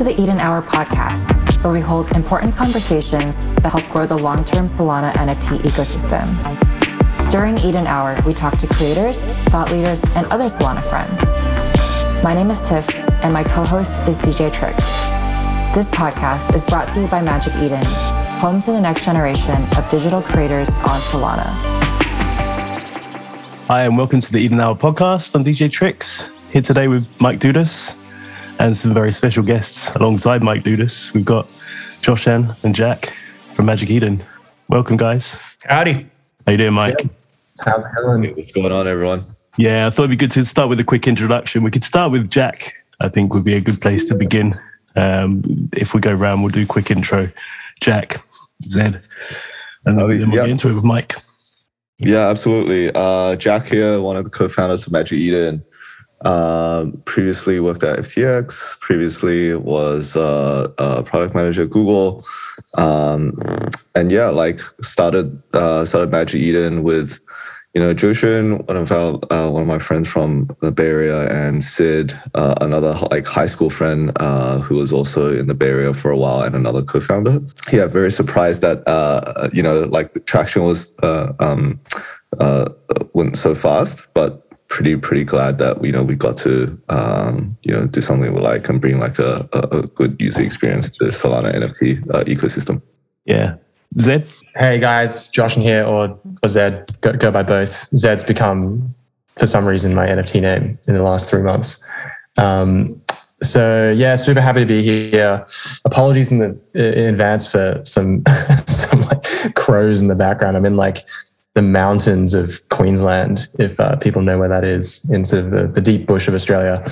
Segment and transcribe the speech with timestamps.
[0.00, 4.42] to the Eden Hour podcast, where we hold important conversations that help grow the long
[4.44, 6.24] term Solana NFT ecosystem.
[7.30, 12.24] During Eden Hour, we talk to creators, thought leaders, and other Solana friends.
[12.24, 12.88] My name is Tiff,
[13.22, 14.86] and my co host is DJ Tricks.
[15.74, 17.84] This podcast is brought to you by Magic Eden,
[18.40, 21.44] home to the next generation of digital creators on Solana.
[23.66, 25.34] Hi, and welcome to the Eden Hour podcast.
[25.34, 27.99] I'm DJ Tricks, here today with Mike Dudas
[28.60, 31.12] and some very special guests alongside Mike Dudas.
[31.14, 31.48] We've got
[32.02, 33.12] Zhuoxun and Jack
[33.54, 34.22] from Magic Eden.
[34.68, 35.34] Welcome, guys.
[35.64, 36.06] Howdy.
[36.46, 36.96] How you doing, Mike?
[37.00, 37.08] Yeah.
[37.64, 38.36] How's it going?
[38.36, 39.24] What's going on, everyone?
[39.56, 41.62] Yeah, I thought it'd be good to start with a quick introduction.
[41.62, 42.74] We could start with Jack.
[43.00, 44.54] I think would be a good place to begin.
[44.94, 45.42] Um,
[45.72, 47.30] if we go around, we'll do a quick intro.
[47.80, 48.22] Jack,
[48.64, 49.02] Zedd,
[49.86, 50.42] and then, oh, then we'll yeah.
[50.42, 51.14] get into it with Mike.
[51.98, 52.90] Yeah, absolutely.
[52.94, 55.64] Uh, Jack here, one of the co-founders of Magic Eden.
[56.22, 58.78] Um, previously worked at FTX.
[58.80, 62.26] Previously was uh, a product manager at Google,
[62.74, 63.32] um,
[63.94, 67.20] and yeah, like started uh, started Magic Eden with
[67.72, 71.26] you know Zhuoxun, one of our uh, one of my friends from the Bay Area,
[71.30, 75.68] and Sid, uh, another like high school friend uh, who was also in the Bay
[75.68, 77.40] Area for a while, and another co-founder.
[77.72, 81.80] Yeah, very surprised that uh, you know like the traction was um,
[83.14, 87.72] went so fast, but pretty pretty glad that you know we got to um, you
[87.72, 91.04] know do something we like and bring like a, a, a good user experience to
[91.04, 92.80] the Solana NFT uh, ecosystem.
[93.26, 93.56] Yeah.
[93.96, 94.32] Zedd.
[94.54, 96.10] Hey guys, Zhuoxun here or
[96.42, 97.90] or Zedd go, go by both.
[97.90, 98.94] Zedd's become
[99.26, 101.84] for some reason my NFT name in the last three months.
[102.38, 103.02] Um,
[103.42, 105.44] so yeah, super happy to be here.
[105.84, 108.22] Apologies in the in advance for some
[108.66, 110.56] some like crows in the background.
[110.56, 111.04] I'm in like
[111.54, 116.06] the mountains of Queensland, if uh, people know where that is, into the, the deep
[116.06, 116.84] bush of Australia.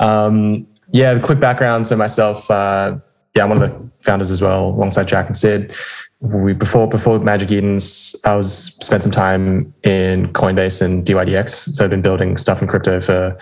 [0.00, 1.86] Um, yeah, quick background.
[1.86, 2.96] So myself, uh,
[3.34, 5.74] yeah, I'm one of the founders as well, alongside Jack and Sid.
[6.20, 11.74] We before before Magic Eden's, I was spent some time in Coinbase and dYdX.
[11.74, 13.36] So I've been building stuff in crypto for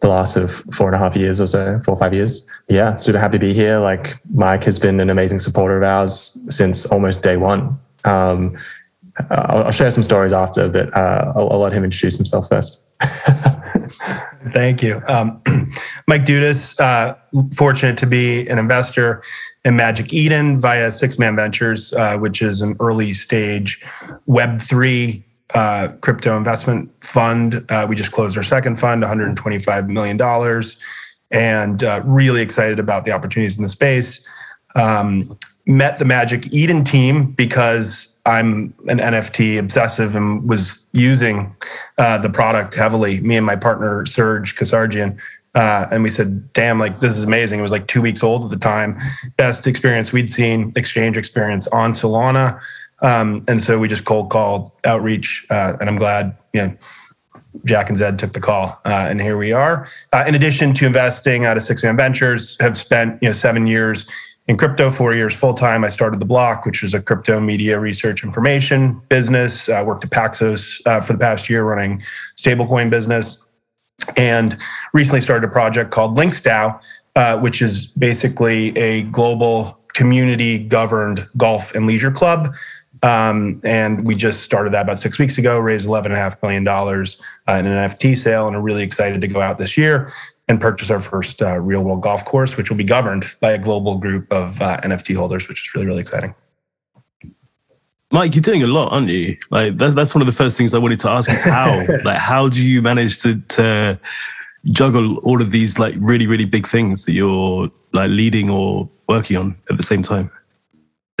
[0.00, 2.48] the last of four and a half years or so, four or five years.
[2.68, 3.78] Yeah, super happy to be here.
[3.78, 7.78] Like Mike has been an amazing supporter of ours since almost day one.
[8.04, 8.56] Um,
[9.30, 12.88] I'll, I'll, share some stories after, but uh, I'll, I'll, let him introduce himself first.
[14.52, 15.02] Thank you.
[15.08, 15.42] Um,
[16.06, 17.14] Mike Dudas, uh,
[17.54, 19.22] fortunate to be an investor
[19.64, 23.80] in Magic Eden via 6th Man Ventures, uh, which is an early stage
[24.28, 25.22] Web3
[25.54, 27.64] uh, crypto investment fund.
[27.70, 30.20] Uh, we just closed our second fund, $125 million,
[31.30, 34.26] and uh, really excited about the opportunities in the space.
[34.76, 41.54] Um, met the Magic Eden team because I'm an NFT obsessive and was using
[41.98, 43.20] uh, the product heavily.
[43.20, 45.18] Me and my partner Serge Kassardjian,
[45.54, 48.44] uh, and we said, "Damn, like this is amazing." It was like two weeks old
[48.44, 49.00] at the time.
[49.36, 52.60] Best experience we'd seen, exchange experience on Solana,
[53.02, 56.76] um, and so we just cold called outreach, uh, and I'm glad you know.
[57.64, 59.88] Jack and Zedd took the call, uh, and here we are.
[60.12, 63.66] Uh, in addition to investing out of 6th Man Ventures, have spent you know seven
[63.66, 64.06] years
[64.50, 65.84] in crypto, four years full time.
[65.84, 69.68] I started the Block, which was a crypto media research information business.
[69.68, 72.02] I worked at Paxos uh, for the past year running
[72.36, 73.46] stablecoin business,
[74.16, 74.58] and
[74.92, 76.80] recently started a project called LinksDAO,
[77.14, 82.52] uh, which is basically a global community governed golf and leisure club.
[83.04, 87.66] Um, and we just started that about six weeks ago, raised $11.5 million uh, in
[87.66, 90.12] an NFT sale, and are really excited to go out this year
[90.50, 93.58] and purchase our first uh, real world golf course, which will be governed by a
[93.58, 96.34] global group of uh, NFT holders, which is really, really exciting.
[98.10, 99.38] Mike, you're doing a lot, aren't you?
[99.50, 102.18] Like that, that's one of the first things I wanted to ask is how, like,
[102.18, 104.00] how do you manage to, to
[104.64, 109.36] juggle all of these like really, really big things that you're like leading or working
[109.36, 110.32] on at the same time?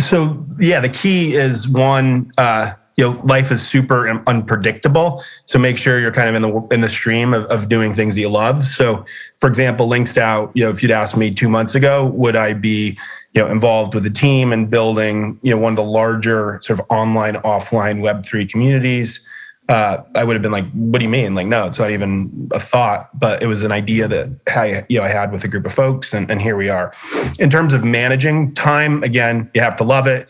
[0.00, 5.78] So yeah, the key is one, uh, you know life is super unpredictable so make
[5.78, 8.28] sure you're kind of in the in the stream of, of doing things that you
[8.28, 9.02] love so
[9.38, 12.98] for example LinksDAO you know if you'd asked me two months ago would i be
[13.32, 16.78] you know involved with the team and building you know one of the larger sort
[16.78, 19.26] of online offline web3 communities
[19.70, 22.48] uh, I would have been like, "What do you mean?" Like, no, it's not even
[22.50, 25.48] a thought, but it was an idea that I, you know, I had with a
[25.48, 26.92] group of folks, and, and here we are.
[27.38, 30.28] In terms of managing time, again, you have to love it.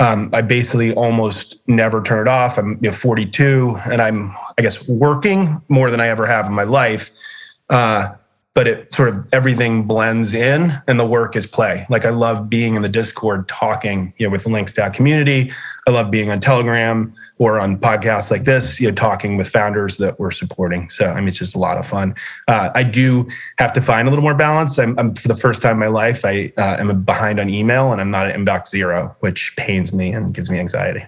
[0.00, 2.58] Um, I basically almost never turn it off.
[2.58, 6.54] I'm you know, 42 and I'm, I guess, working more than I ever have in
[6.54, 7.12] my life.
[7.68, 8.14] Uh,
[8.54, 11.86] but it sort of everything blends in and the work is play.
[11.88, 15.52] Like I love being in the Discord talking, you know, with the LinksDAO community.
[15.86, 19.98] I love being on Telegram or on podcasts like this, you know, talking with founders
[19.98, 20.90] that we're supporting.
[20.90, 22.14] So I mean, it's just a lot of fun.
[22.48, 24.78] Uh, I do have to find a little more balance.
[24.78, 27.92] I'm, I'm for the first time in my life, I uh, am behind on email
[27.92, 31.06] and I'm not at inbox zero, which pains me and gives me anxiety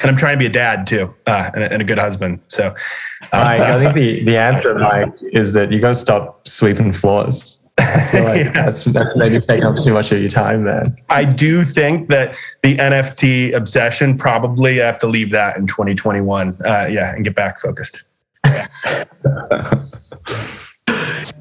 [0.00, 2.40] and I'm trying to be a dad too, uh, and, a, and, a, good husband.
[2.48, 6.92] So, uh, I think the, the answer, Mike, is that you got to stop sweeping
[6.92, 7.68] floors.
[7.78, 8.52] I feel like yeah.
[8.52, 10.84] that's, that's maybe taking up too much of your time there.
[11.08, 16.54] I do think that the NFT obsession probably I have to leave that in 2021.
[16.64, 18.04] Uh, yeah, and get back focused.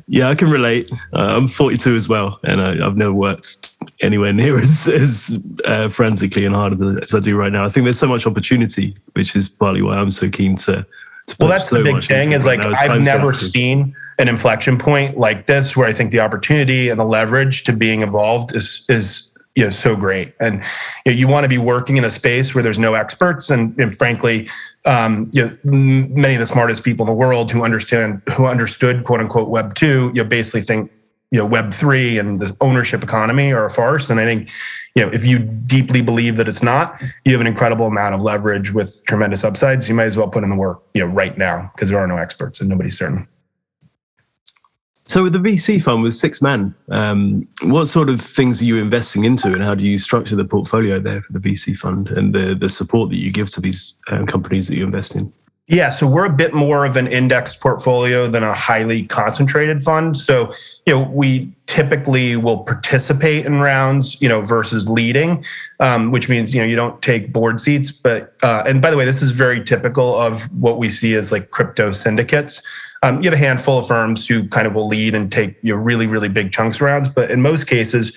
[0.07, 0.91] yeah, I can relate.
[1.13, 3.68] Uh, I'm 42 as well, and I, have never worked
[4.01, 7.65] anywhere near as, as uh, forensically and hard as I do right now.
[7.65, 10.85] I think there's so much opportunity, which is partly why I'm so keen to.
[11.27, 12.33] to well, that's so the big thing.
[12.33, 16.89] Is like I've never seen an inflection point like this, where I think the opportunity
[16.89, 20.63] and the leverage to being involved is is you know so great, and
[21.05, 23.77] you, know, you want to be working in a space where there's no experts, and,
[23.79, 24.49] and frankly.
[24.85, 29.03] Um, you know, many of the smartest people in the world who understand, who understood
[29.03, 30.89] "quote unquote" Web two, you know, basically think
[31.31, 34.09] you know web 3 and the ownership economy are a farce.
[34.09, 34.49] And i think
[34.95, 38.21] you know if you deeply believe that it's not you have an incredible amount of
[38.21, 39.87] leverage with tremendous upsides.
[39.87, 42.07] You might as well put in the work you know right now because there are
[42.07, 43.27] no experts and nobody's certain.
[45.05, 48.77] So with the vc fund with 6th Man um, what sort of things are you
[48.77, 52.33] investing into and how do you structure the portfolio there for the vc fund and
[52.35, 55.33] the, the support that you give to these um, companies that you invest in
[55.69, 60.17] yeah, so we're a bit more of an index portfolio than a highly concentrated fund.
[60.17, 60.51] So,
[60.87, 65.45] you know, we typically will participate in rounds, you know, versus leading,
[65.79, 67.91] um, which means you know you don't take board seats.
[67.91, 71.31] But uh, and by the way, this is very typical of what we see as
[71.31, 72.63] like crypto syndicates.
[73.01, 75.73] Um, you have a handful of firms who kind of will lead and take you
[75.73, 78.15] know, really really big chunks rounds, but in most cases,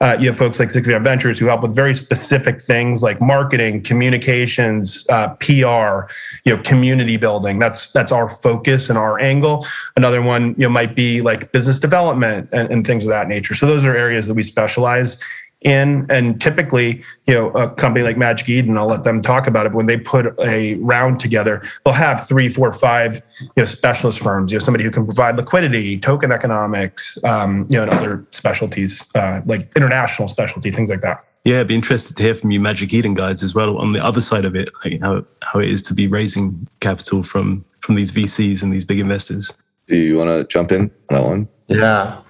[0.00, 3.82] uh, you have folks like Six Ventures who help with very specific things like marketing,
[3.82, 6.12] communications, uh, PR,
[6.44, 7.58] you know, community building.
[7.58, 9.66] That's that's our focus and our angle.
[9.96, 13.54] Another one, you know, might be like business development and, and things of that nature.
[13.54, 15.18] So those are areas that we specialize
[15.64, 16.06] in.
[16.10, 19.70] And typically, you know, a company like Magic Eden, I'll let them talk about it.
[19.70, 24.20] But when they put a round together, they'll have three, four, five, you know, specialist
[24.20, 24.52] firms.
[24.52, 29.02] You know, somebody who can provide liquidity, token economics, um, you know, and other specialties
[29.14, 31.24] uh, like international specialty, things like that.
[31.44, 34.02] Yeah, I'd be interested to hear from you, Magic Eden guys, as well on the
[34.02, 37.96] other side of it, like how how it is to be raising capital from from
[37.96, 39.52] these VCs and these big investors.
[39.86, 41.48] Do you want to jump in on that one?
[41.68, 42.20] Yeah.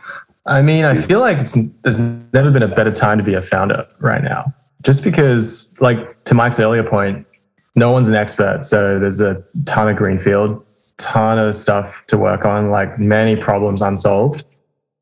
[0.47, 1.39] I mean, I feel like
[1.83, 4.45] there's never been a better time to be a founder right now.
[4.83, 7.27] Just because, like, to Mike's earlier point,
[7.75, 8.65] no one's an expert.
[8.65, 10.65] So there's a ton of greenfield,
[10.99, 14.45] ton of stuff to work on, like many problems unsolved.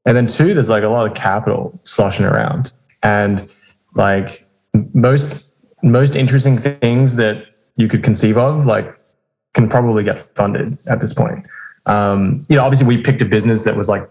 [0.07, 2.73] And then two, there's like a lot of capital sloshing around.
[3.03, 3.49] And
[3.95, 4.47] like
[4.95, 7.45] most most interesting things that
[7.77, 8.97] you could conceive of, like
[9.55, 11.45] can probably get funded at this point.
[11.87, 14.09] Um, you know, obviously we picked a business that was like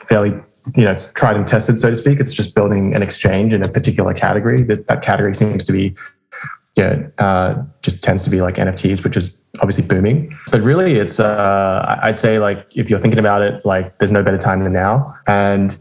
[0.00, 0.38] fairly
[0.74, 2.18] you know, it's tried and tested, so to speak.
[2.18, 4.62] It's just building an exchange in a particular category.
[4.62, 5.94] That that category seems to be,
[6.76, 10.36] yeah, uh, just tends to be like NFTs, which is obviously booming.
[10.50, 14.22] But really, it's uh, I'd say like if you're thinking about it, like there's no
[14.22, 15.14] better time than now.
[15.26, 15.78] And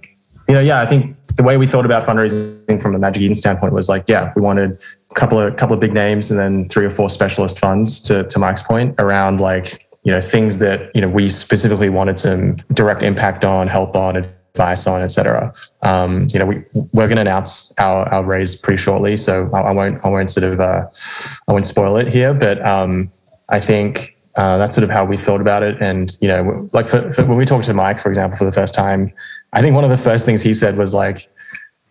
[0.48, 3.36] you know, yeah, I think the way we thought about fundraising from a Magic Eden
[3.36, 6.70] standpoint was like, yeah, we wanted a couple of couple of big names and then
[6.70, 8.00] three or four specialist funds.
[8.02, 12.20] To to Mike's point around like you know things that you know we specifically wanted
[12.20, 14.16] some direct impact on, help on,
[14.56, 15.54] advice on, etc.
[15.82, 19.62] Um, you know, we we're going to announce our, our raise pretty shortly, so I,
[19.62, 20.88] I won't I won't sort of uh,
[21.48, 23.12] I won't spoil it here, but um,
[23.50, 25.78] I think uh, that's sort of how we thought about it.
[25.82, 28.52] And you know, like for, for when we talked to Mike, for example, for the
[28.52, 29.12] first time,
[29.54, 31.30] I think one of the first things he said was like,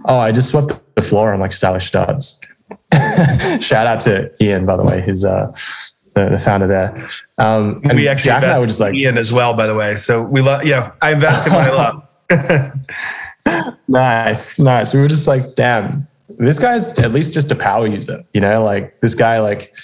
[0.06, 2.40] "Oh, I just swept the floor on like stylish studs."
[3.61, 5.52] Shout out to Ian, by the way, who's uh,
[6.14, 7.09] the, the founder there.
[7.38, 9.75] Um, and we actually Jack and I were just like Ian as well, by the
[9.75, 9.94] way.
[9.94, 12.03] So we love, yeah, I invest in what I love.
[13.88, 14.95] nice, nice.
[14.95, 16.07] We were just like, damn,
[16.38, 19.75] this guy's at least just a power user, you know, like this guy like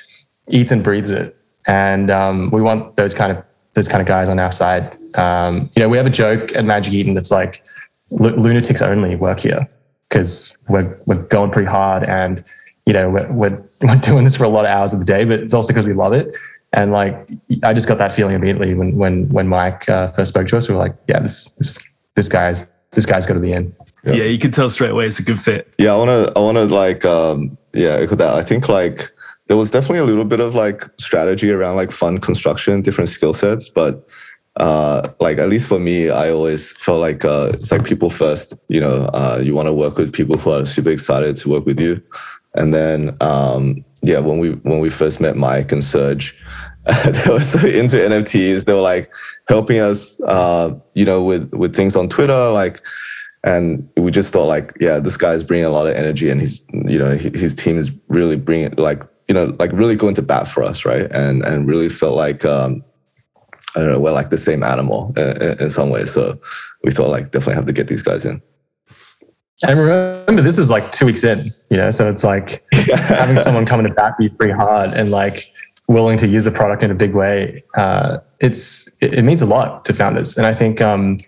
[0.49, 1.37] eats and breathes it.
[1.67, 3.45] And um, we want those kind of
[3.75, 4.99] those kind of guys on our side.
[5.17, 7.63] Um, you know, we have a joke at Magic Eden that's like
[8.11, 9.69] lunatics only work here
[10.09, 12.45] because we're we're going pretty hard and
[12.85, 15.25] you know we're, we're, we're doing this for a lot of hours of the day,
[15.25, 16.37] but it's also because we love it.
[16.73, 17.29] And like
[17.63, 20.69] I just got that feeling immediately when when when Mike uh, first spoke to us.
[20.69, 21.79] We were like, yeah, this, this
[22.17, 23.75] this guy's this guy's going to be in.
[24.05, 24.15] Yeah.
[24.15, 25.73] yeah, you can tell straight away it's a good fit.
[25.79, 28.35] Yeah, I want to I want to like um yeah, echo that.
[28.35, 29.11] I think like
[29.47, 33.33] there was definitely a little bit of like strategy around like fund construction, different skill
[33.33, 34.09] sets, but
[34.57, 38.55] uh, like at least for me, I always felt like uh, it's like people first.
[38.69, 41.67] You know, uh, you want to work with people who are super excited to work
[41.67, 42.03] with you,
[42.55, 46.39] and then um, yeah, when we when we first met Mike and Serge,
[47.05, 48.65] they were so into NFTs.
[48.65, 49.13] They were like
[49.49, 52.81] helping us, uh, you know, with with things on Twitter, like.
[53.43, 56.63] And we just thought, like, yeah, this guy's bringing a lot of energy, and he's,
[56.75, 60.47] you know, his team is really bringing, like, you know, like really going to bat
[60.47, 61.11] for us, right?
[61.11, 62.85] And and really felt like um,
[63.77, 66.13] I don't know, we're like the same animal in, in, some ways.
[66.13, 66.39] So
[66.83, 68.43] we thought like definitely have to get these guys in.
[69.63, 73.67] And remember, this was like two weeks in, you know, so it's like having someone
[73.67, 75.53] coming to bat you pretty hard and like
[75.91, 77.65] willing to use the product in a big way.
[77.77, 81.21] Uh, it's it, means a lot to founders, and I think um,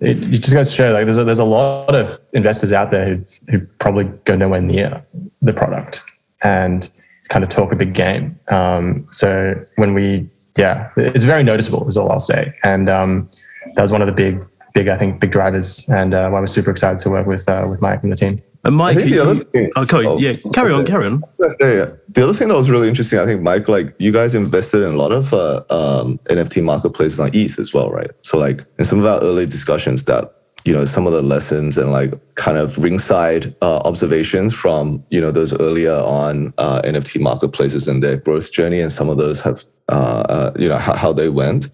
[0.00, 2.90] it, it just goes to show like there's a, there's a lot of investors out
[2.90, 5.04] there who probably go nowhere near
[5.40, 6.02] the product
[6.42, 6.90] and
[7.28, 8.38] kind of talk a big game.
[8.48, 11.88] Um, so when we yeah, it's very noticeable.
[11.88, 12.54] Is all I'll say.
[12.64, 13.30] And um,
[13.74, 14.44] that was one of the big,
[14.74, 17.66] big, I think, big drivers, and uh, I was super excited to work with uh,
[17.70, 18.42] with Mike and the team.
[18.64, 21.24] And Mike, the other thing, oh, oh, yeah, carry on, carry on.
[21.40, 21.90] Yeah, yeah.
[22.08, 24.92] The other thing that was really interesting, I think, Mike, like you guys invested in
[24.92, 28.10] a lot of uh, um, NFT marketplaces on ETH as well, right?
[28.20, 30.32] So, like in some of our early discussions, that
[30.64, 35.20] you know some of the lessons and like kind of ringside uh, observations from you
[35.20, 39.40] know those earlier on uh, NFT marketplaces and their growth journey, and some of those
[39.40, 41.68] have uh, uh, you know how, how, they went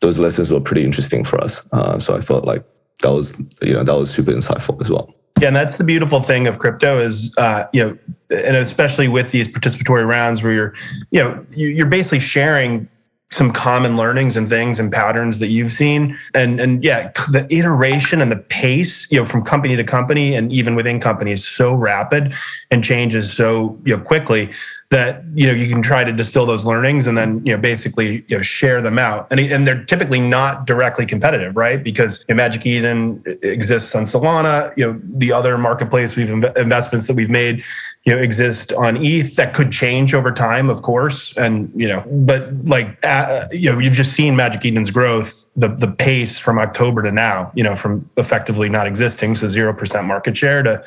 [0.00, 2.62] those lessons were pretty interesting for us uh, so i thought like
[3.00, 6.20] that was you know that was super insightful as well yeah, and that's the beautiful
[6.20, 7.98] thing of crypto is, uh, you know,
[8.30, 10.74] and especially with these participatory rounds where you're,
[11.10, 12.88] you know, you're basically sharing
[13.30, 16.16] some common learnings and things and patterns that you've seen.
[16.34, 20.52] And and yeah the iteration and the pace you know from company to company and
[20.52, 22.34] even within companies so rapid
[22.70, 24.50] and changes so you know quickly
[24.90, 28.24] that you know you can try to distill those learnings and then you know basically
[28.28, 29.26] you know share them out.
[29.30, 31.82] And, and they're typically not directly competitive right?
[31.82, 34.76] Because you know, magic eden exists on solana.
[34.76, 37.64] You know the other marketplace we've investments that we've made
[38.06, 42.04] you know exist on ETH that could change over time, of course, and you know,
[42.06, 46.58] but like uh, you know, you've just seen Magic Eden's growth, the the pace from
[46.58, 50.82] October to now, you know, from effectively not existing, so zero percent market share to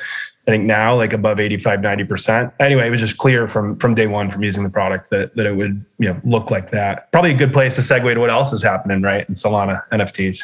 [0.48, 2.52] I think now like above 85, 90%.
[2.60, 5.46] Anyway, it was just clear from from day one from using the product that that
[5.46, 7.12] it would, you know, look like that.
[7.12, 9.28] Probably a good place to segue to what else is happening, right?
[9.30, 10.44] In Solana NFTs.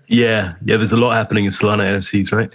[0.08, 0.54] yeah.
[0.64, 0.76] Yeah.
[0.76, 2.50] There's a lot happening in Solana NFTs, right?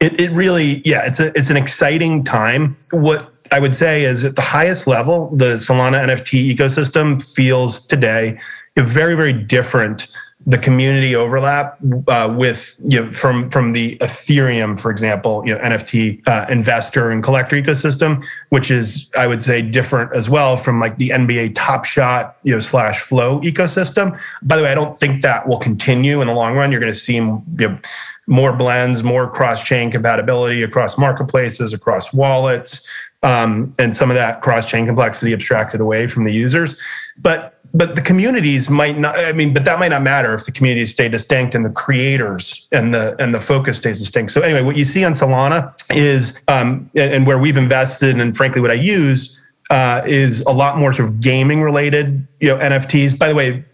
[0.00, 2.76] It, it really, yeah, it's a, it's an exciting time.
[2.92, 8.38] What I would say is at the highest level, the Solana NFT ecosystem feels today
[8.76, 10.06] very, very different.
[10.48, 11.78] The community overlap
[12.08, 17.10] uh, with you know, from from the Ethereum, for example, you know, NFT uh, investor
[17.10, 21.52] and collector ecosystem, which is I would say different as well from like the NBA
[21.54, 24.18] Top Shot you know slash Flow ecosystem.
[24.42, 26.72] By the way, I don't think that will continue in the long run.
[26.72, 27.78] You're going to see you know,
[28.26, 32.86] more blends, more cross chain compatibility across marketplaces, across wallets,
[33.22, 36.78] um, and some of that cross chain complexity abstracted away from the users.
[37.20, 40.52] But but the communities might not i mean but that might not matter if the
[40.52, 44.32] communities stay distinct and the creators and the and the focus stays distinct.
[44.32, 48.36] So anyway what you see on solana is um, and, and, where we've invested and
[48.36, 52.56] frankly what i use uh, is a lot more sort of gaming related you know
[52.56, 53.64] nfts by the way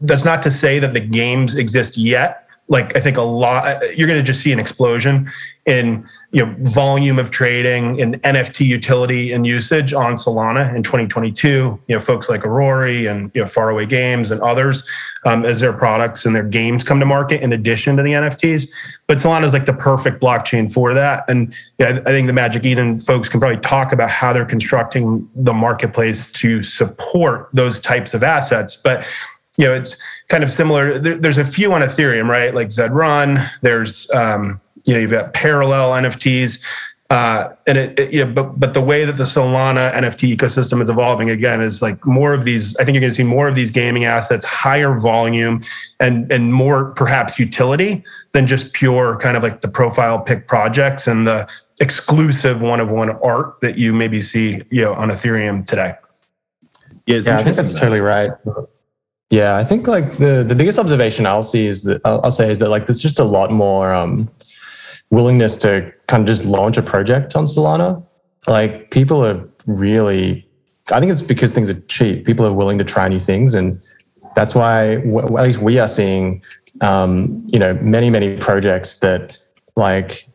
[0.00, 4.08] that's not to say that the games exist yet like I think a lot you're
[4.08, 5.30] going to just see an explosion
[5.66, 11.48] in you know volume of trading in NFT utility and usage on Solana in 2022.
[11.48, 14.86] You know, folks like Aurory and you know Faraway Games and others
[15.24, 18.70] um, as their products and their games come to market in addition to the NFTs.
[19.06, 21.24] But Solana is like the perfect blockchain for that.
[21.28, 25.28] And yeah, I think the Magic Eden folks can probably talk about how they're constructing
[25.34, 28.76] the marketplace to support those types of assets.
[28.76, 29.06] But
[29.56, 29.96] you know, it's
[30.28, 30.98] kind of similar.
[30.98, 32.54] There, there's a few on Ethereum, right?
[32.54, 33.38] Like Zed Run.
[33.62, 36.62] There's um, you know you've got parallel NFTs,
[37.08, 40.80] uh, and it, it, you know, but but the way that the Solana NFT ecosystem
[40.82, 42.76] is evolving again is like more of these.
[42.76, 45.62] I think you're going to see more of these gaming assets, higher volume,
[46.00, 51.06] and and more perhaps utility than just pure kind of like the profile pick projects
[51.06, 51.48] and the
[51.80, 55.94] exclusive one of one art that you maybe see you know on Ethereum today.
[57.06, 58.32] Yeah, yeah I think that's totally right.
[59.30, 62.50] Yeah, I think like the the biggest observation I'll see is that I'll, I'll say
[62.50, 64.30] is that like there's just a lot more um,
[65.10, 68.04] willingness to kind of just launch a project on Solana.
[68.46, 70.48] Like people are really,
[70.92, 72.24] I think it's because things are cheap.
[72.24, 73.80] People are willing to try new things, and
[74.36, 76.40] that's why w- at least we are seeing,
[76.80, 79.36] um, you know, many many projects that
[79.74, 80.28] like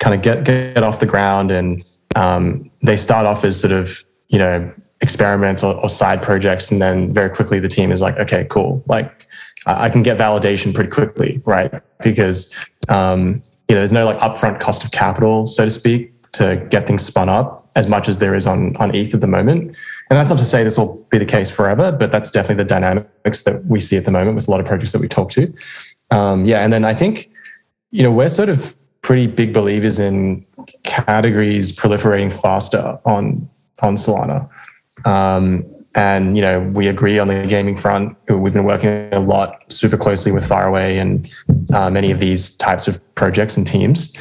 [0.00, 1.82] kind of get get off the ground and
[2.14, 4.70] um, they start off as sort of you know
[5.04, 8.82] experiments or, or, side projects and then very quickly the team is like okay cool
[8.88, 9.28] like
[9.66, 11.82] I can get validation pretty quickly, right?
[12.02, 12.54] Because
[12.88, 16.86] um, you know, there's no like upfront cost of capital, so to speak, to get
[16.86, 19.76] things spun up as much as there is on on ETH at the moment.
[20.10, 22.68] And that's not to say this will be the case forever, but that's definitely the
[22.68, 25.30] dynamics that we see at the moment with a lot of projects that we talk
[25.30, 25.52] to.
[26.10, 27.30] Um, yeah, and then I think
[27.90, 30.44] you know we're sort of pretty big believers in
[30.82, 33.48] categories proliferating faster on
[33.80, 34.48] on Solana.
[35.04, 38.16] Um, and you know we agree on the gaming front.
[38.28, 41.30] We've been working a lot, super closely with Faraway and
[41.72, 44.16] uh, many of these types of projects and teams.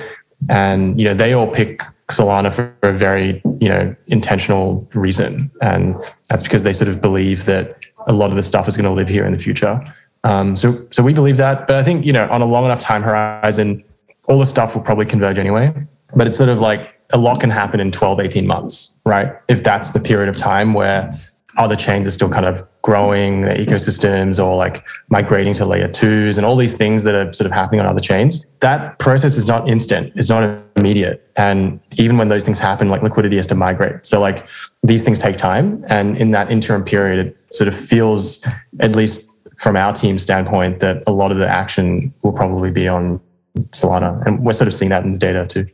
[0.50, 5.96] And you know they all pick Solana for a very you know intentional reason, and
[6.30, 8.92] that's because they sort of believe that a lot of the stuff is going to
[8.92, 9.82] live here in the future.
[10.24, 12.82] Um, so so we believe that, but I think you know on a long enough
[12.82, 13.84] time horizon,
[14.28, 15.74] all the stuff will probably converge anyway.
[16.16, 19.32] But it's sort of like a lot can happen in 12, 18 months, right?
[19.48, 21.14] If that's the period of time where
[21.58, 26.38] other chains are still kind of growing their ecosystems or like migrating to layer twos
[26.38, 28.44] and all these things that are sort of happening on other chains.
[28.60, 31.30] That process is not instant, it's not immediate.
[31.36, 34.06] And even when those things happen, like liquidity has to migrate.
[34.06, 34.50] So like
[34.82, 35.86] these things take time.
[35.88, 38.46] And in that interim period, it sort of feels,
[38.80, 42.88] at least from our team standpoint, that a lot of the action will probably be
[42.88, 43.22] on
[43.70, 44.26] Solana.
[44.26, 45.68] And we're sort of seeing that in the data too.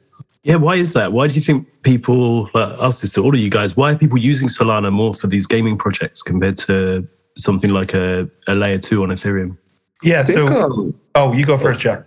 [0.44, 1.12] Yeah, why is that?
[1.12, 3.98] Why do you think people, like, ask this to all of you guys, why are
[3.98, 8.78] people using Solana more for these gaming projects compared to something like a, a layer
[8.78, 9.58] two on Ethereum?
[10.02, 12.06] Yeah, so, um, oh, you go first, Jack.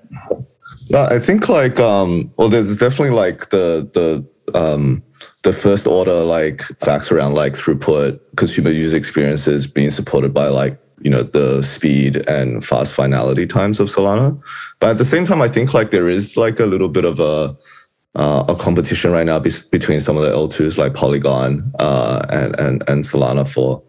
[0.95, 5.03] I think like, um, well, there's definitely like the, the, um,
[5.43, 10.79] the first order like facts around like throughput, consumer user experiences being supported by like
[11.01, 14.41] you know the speed and fast finality times of Solana.
[14.79, 17.19] But at the same time, I think like there is like a little bit of
[17.19, 17.57] a
[18.15, 22.59] uh, a competition right now be- between some of the L2s like Polygon uh, and,
[22.61, 23.83] and and Solana for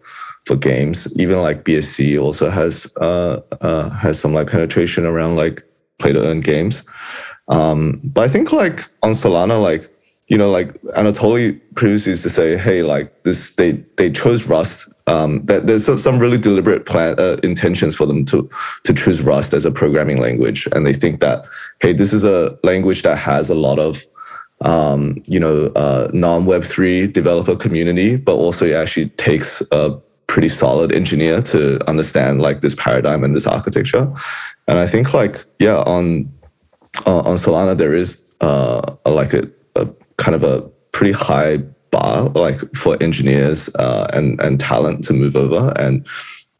[0.46, 1.08] for games.
[1.16, 5.62] Even like BSC also has uh, uh, has some like penetration around like
[5.98, 6.82] play to earn games.
[7.48, 9.90] Um, but I think like on Solana, like
[10.28, 14.88] you know, like Anatoly previously used to say, hey, like this, they they chose Rust.
[15.06, 18.48] Um, that there's some really deliberate plan uh, intentions for them to
[18.84, 21.44] to choose Rust as a programming language, and they think that
[21.80, 24.06] hey, this is a language that has a lot of
[24.60, 29.98] um, you know, uh, non Web three developer community, but also it actually takes a
[30.26, 34.12] pretty solid engineer to understand like this paradigm and this architecture.
[34.66, 36.32] And I think like yeah, on
[37.06, 40.62] uh, on Solana there is uh, like a, a, kind of a
[40.92, 41.58] pretty high
[41.90, 46.06] bar like for engineers uh, and and talent to move over and.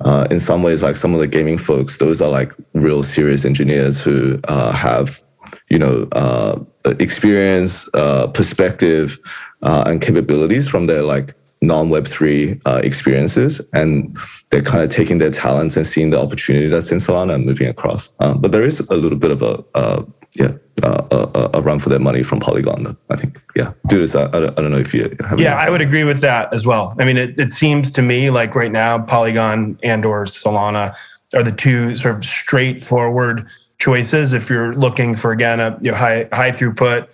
[0.01, 3.45] Uh, in some ways, like some of the gaming folks, those are like real serious
[3.45, 5.23] engineers who uh, have
[5.69, 9.19] you know, uh, experience, uh, perspective,
[9.63, 14.17] uh, and capabilities from their like non Web three uh, experiences, and
[14.51, 17.69] they're kind of taking their talents and seeing the opportunity that's in Solana and moving
[17.69, 18.09] across.
[18.21, 21.79] Um, but there is a little bit of a uh, yeah uh, a, a, run
[21.79, 22.97] for their money from Polygon.
[23.11, 24.15] I think yeah, dude.
[24.15, 25.41] I, I don't know if you have.
[25.41, 26.95] Yeah, I would agree with that as well.
[26.99, 30.95] I mean, it, it seems to me like right now Polygon and or Solana
[31.33, 35.97] are the two sort of straightforward choices if you're looking for again a you know,
[35.97, 37.09] high high throughput,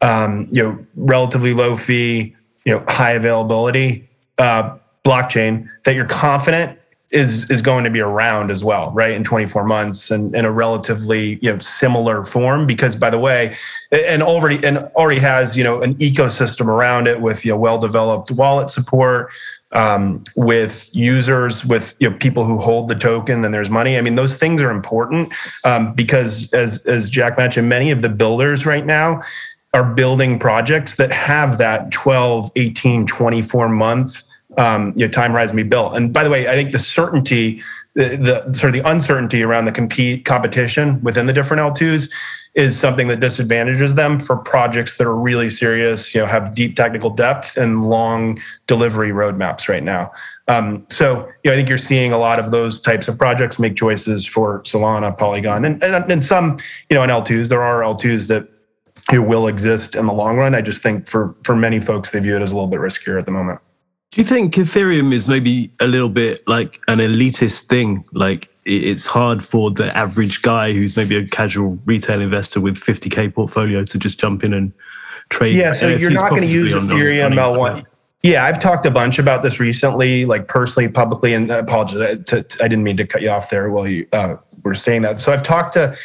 [0.00, 6.78] um, you know relatively low fee, you know high availability uh, blockchain that you're confident
[7.10, 9.12] is is going to be around as well, right?
[9.12, 12.66] In 24 months and in a relatively you know similar form.
[12.66, 13.56] Because by the way,
[13.90, 17.78] and already and already has you know an ecosystem around it with you know well
[17.78, 19.30] developed wallet support,
[19.72, 23.98] um, with users, with you know, people who hold the token and there's money.
[23.98, 25.32] I mean, those things are important
[25.64, 29.20] um, because, as as Jack mentioned, many of the builders right now
[29.74, 34.22] are building projects that have that 12, 18, 24 month
[34.56, 35.94] um, you know, time horizon be built.
[35.94, 37.62] And by the way, I think the certainty,
[37.94, 42.10] the, the sort of the uncertainty around the compete competition within the different L2s
[42.54, 46.76] is something that disadvantages them for projects that are really serious, you know, have deep
[46.76, 50.10] technical depth and long delivery roadmaps right now.
[50.48, 53.58] Um, so, you know, I think you're seeing a lot of those types of projects
[53.58, 56.58] make choices for Solana, Polygon, and and, and some,
[56.90, 57.48] you know, in L2s.
[57.48, 58.48] There are L2s that
[59.12, 60.54] you will exist in the long run.
[60.54, 63.18] I just think for for many folks, they view it as a little bit riskier
[63.18, 63.60] at the moment.
[64.10, 68.04] Do you think Ethereum is maybe a little bit like an elitist thing?
[68.12, 73.34] Like it's hard for the average guy who's maybe a casual retail investor with 50k
[73.34, 74.72] portfolio to just jump in and
[75.28, 75.56] trade.
[75.56, 77.84] Yeah, so you're not going to use Ethereum L1.
[78.22, 82.24] Yeah, I've talked a bunch about this recently, like personally, publicly, and I apologize.
[82.26, 85.02] To, to, I didn't mean to cut you off there while you uh, were saying
[85.02, 85.20] that.
[85.20, 85.96] So I've talked a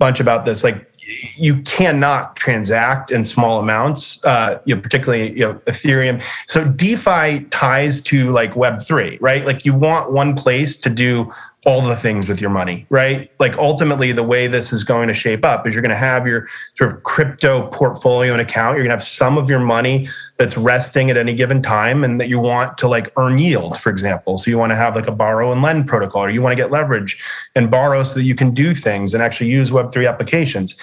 [0.00, 0.64] bunch about this.
[0.64, 0.90] Like
[1.36, 6.20] you cannot transact in small amounts, uh, you know, particularly you know, Ethereum.
[6.48, 9.44] So DeFi ties to like Web three, right?
[9.44, 11.32] Like you want one place to do
[11.66, 13.30] all the things with your money, right?
[13.38, 16.26] Like ultimately, the way this is going to shape up is you're going to have
[16.26, 18.76] your sort of crypto portfolio and account.
[18.76, 22.18] You're going to have some of your money that's resting at any given time and
[22.18, 24.38] that you want to like earn yield, for example.
[24.38, 26.56] So you want to have like a borrow and lend protocol, or you want to
[26.56, 27.22] get leverage
[27.54, 30.76] and borrow so that you can do things and actually use Web3 applications.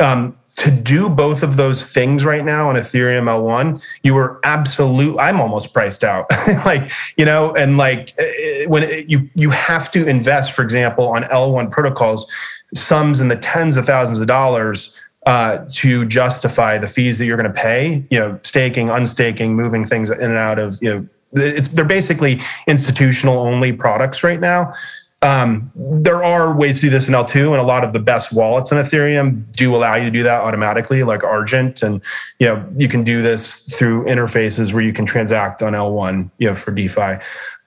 [0.00, 5.18] Um, to do both of those things right now on Ethereum L1, you were absolute.
[5.18, 6.26] I'm almost priced out,
[6.64, 10.62] like you know, and like eh, eh, when it, you you have to invest, for
[10.62, 12.30] example, on L1 protocols,
[12.72, 17.36] sums in the tens of thousands of dollars uh, to justify the fees that you're
[17.36, 18.06] going to pay.
[18.10, 21.08] You know, staking, unstaking, moving things in and out of you know.
[21.36, 24.72] It's, they're basically institutional only products right now.
[25.24, 28.30] Um, there are ways to do this in L2, and a lot of the best
[28.30, 32.02] wallets in Ethereum do allow you to do that automatically, like Argent, and
[32.38, 36.46] you know you can do this through interfaces where you can transact on L1, you
[36.46, 37.18] know, for DeFi.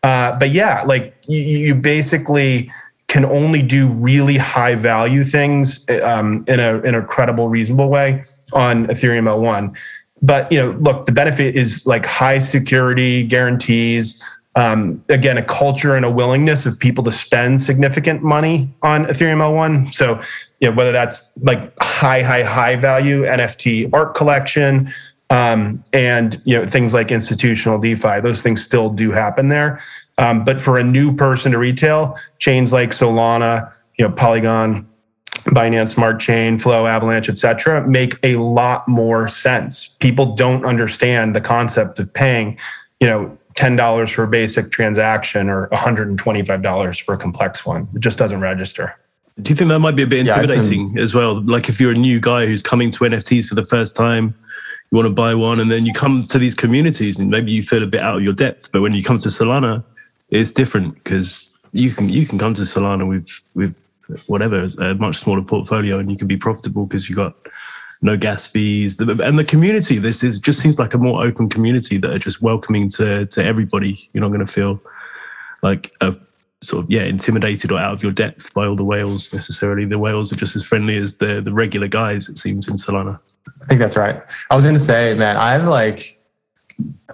[0.04, 2.72] Uh, but yeah, like you, you, basically
[3.08, 8.24] can only do really high value things um, in a in a credible, reasonable way
[8.54, 9.76] on Ethereum L1.
[10.22, 14.24] But you know, look, the benefit is like high security guarantees
[14.58, 19.38] um, again, a culture and a willingness of people to spend significant money on Ethereum
[19.38, 19.93] L1.
[19.93, 20.20] So,
[20.60, 24.91] you know, whether that's like high, high, high value NFT art collection,
[25.30, 29.80] um, and you know things like institutional DeFi, those things still do happen there.
[30.17, 34.89] Um, but for a new person to retail, chains like Solana, you know, Polygon,
[35.50, 39.96] Binance Smart Chain, Flow, Avalanche, etc., make a lot more sense.
[40.00, 42.58] People don't understand the concept of paying,
[43.00, 47.88] you know, $10 for a basic transaction or $125 for a complex one.
[47.96, 48.96] It just doesn't register.
[49.41, 51.41] Do you think that might be a bit intimidating yeah, as well?
[51.43, 54.34] Like if you're a new guy who's coming to NFTs for the first time,
[54.91, 57.62] you want to buy one, and then you come to these communities and maybe you
[57.62, 58.72] feel a bit out of your depth.
[58.72, 59.84] But when you come to Solana,
[60.30, 63.76] it's different because you can you can come to Solana with with
[64.28, 67.36] whatever a much smaller portfolio and you can be profitable because you got
[68.02, 69.98] no gas fees, and the community.
[69.98, 73.44] This is just seems like a more open community that are just welcoming to to
[73.44, 74.10] everybody.
[74.14, 74.80] You're not going to feel
[75.64, 76.16] like a
[76.62, 79.86] sort of yeah intimidated or out of your depth by all the whales necessarily.
[79.86, 82.30] The whales are just as friendly as the the regular guys.
[82.30, 83.20] It seems in Solana.
[83.62, 84.22] I think that's right.
[84.50, 86.20] I was going to say, man, I have like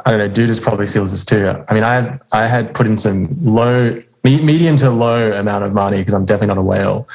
[0.05, 1.47] I don't know, dude, Dudas probably feels this too.
[1.67, 5.73] I mean, I had I had put in some low, medium to low amount of
[5.73, 7.07] money because I'm definitely not a whale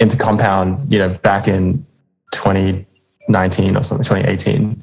[0.00, 0.92] into compound.
[0.92, 1.86] You know, back in
[2.32, 2.86] 20
[3.28, 4.82] 19 or something, 2018.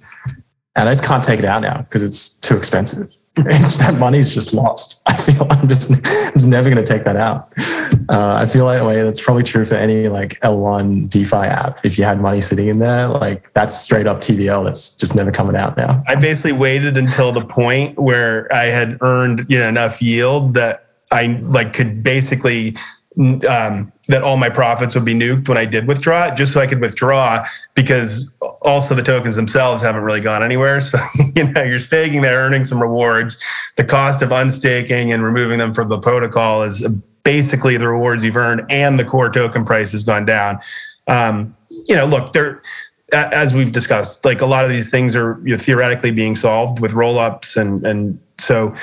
[0.75, 3.12] And I just can't take it out now because it's too expensive.
[3.36, 5.01] that money's just lost.
[5.08, 7.51] I feel I'm just, I'm just never going to take that out.
[8.10, 9.01] Uh, I feel that way.
[9.01, 11.84] That's probably true for any like L1 DeFi app.
[11.84, 14.63] If you had money sitting in there, like that's straight up TVL.
[14.63, 16.03] That's just never coming out now.
[16.08, 20.91] I basically waited until the point where I had earned you know enough yield that
[21.12, 22.77] I like could basically
[23.17, 26.67] um, that all my profits would be nuked when I did withdraw just so I
[26.67, 27.45] could withdraw
[27.76, 30.82] because also the tokens themselves haven't really gone anywhere.
[30.93, 30.99] So,
[31.36, 33.41] you know, you're staking there, earning some rewards.
[33.78, 36.86] The cost of unstaking and removing them from the protocol is
[37.23, 40.60] basically the rewards you've earned and the core token price has gone down.
[41.08, 42.62] Um, you know, look, there,
[43.13, 46.80] as we've discussed, like a lot of these things are you know, theoretically being solved
[46.80, 48.76] with rollups and, and so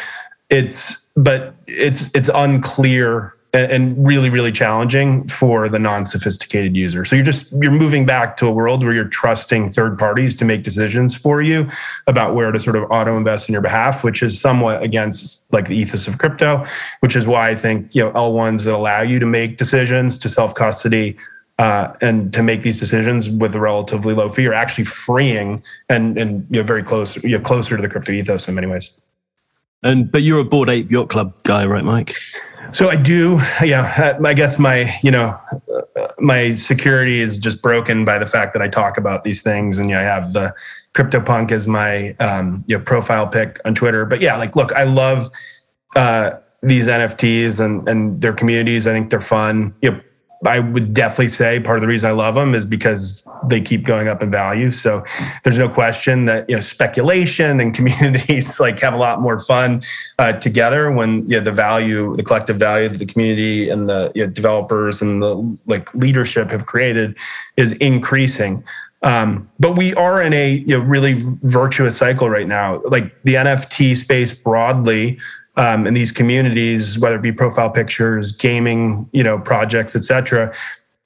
[0.49, 7.05] it's, but it's, it's unclear and really really challenging for the non-sophisticated user.
[7.05, 10.45] So you're just you're moving back to a world where you're trusting third parties to
[10.45, 11.69] make decisions for you
[12.07, 15.67] about where to sort of auto invest in your behalf which is somewhat against like
[15.67, 16.65] the ethos of crypto
[17.01, 20.29] which is why i think you know l1s that allow you to make decisions to
[20.29, 21.17] self custody
[21.59, 26.17] uh, and to make these decisions with a relatively low fee are actually freeing and
[26.17, 28.99] and you know very close you know closer to the crypto ethos in many ways
[29.83, 32.17] and but you're a Bored Ape Yacht Club guy right mike
[32.73, 34.17] so I do, yeah.
[34.25, 35.39] I guess my, you know,
[36.19, 39.89] my security is just broken by the fact that I talk about these things, and
[39.89, 40.55] you know, I have the
[40.95, 44.05] CryptoPunk as my um, you know, profile pick on Twitter.
[44.05, 45.29] But yeah, like, look, I love
[45.97, 48.87] uh, these NFTs and and their communities.
[48.87, 49.75] I think they're fun.
[49.83, 50.01] You know,
[50.45, 53.85] I would definitely say part of the reason I love them is because they keep
[53.85, 54.71] going up in value.
[54.71, 55.05] So
[55.45, 59.83] there's no question that you know speculation and communities like have a lot more fun
[60.19, 64.13] uh, together when you know, the value, the collective value that the community and the
[64.15, 67.17] you know, developers and the like leadership have created
[67.57, 68.65] is increasing.
[69.03, 72.81] Um, but we are in a you know, really virtuous cycle right now.
[72.85, 75.19] Like the NFT space broadly
[75.57, 80.55] um, in these communities, whether it be profile pictures, gaming, you know, projects, etc.,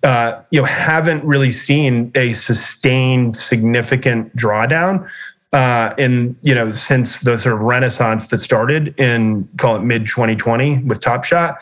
[0.02, 5.09] uh, you know, haven't really seen a sustained, significant drawdown
[5.54, 10.07] uh, in you know since the sort of renaissance that started in call it mid
[10.07, 11.59] 2020 with Top Shot.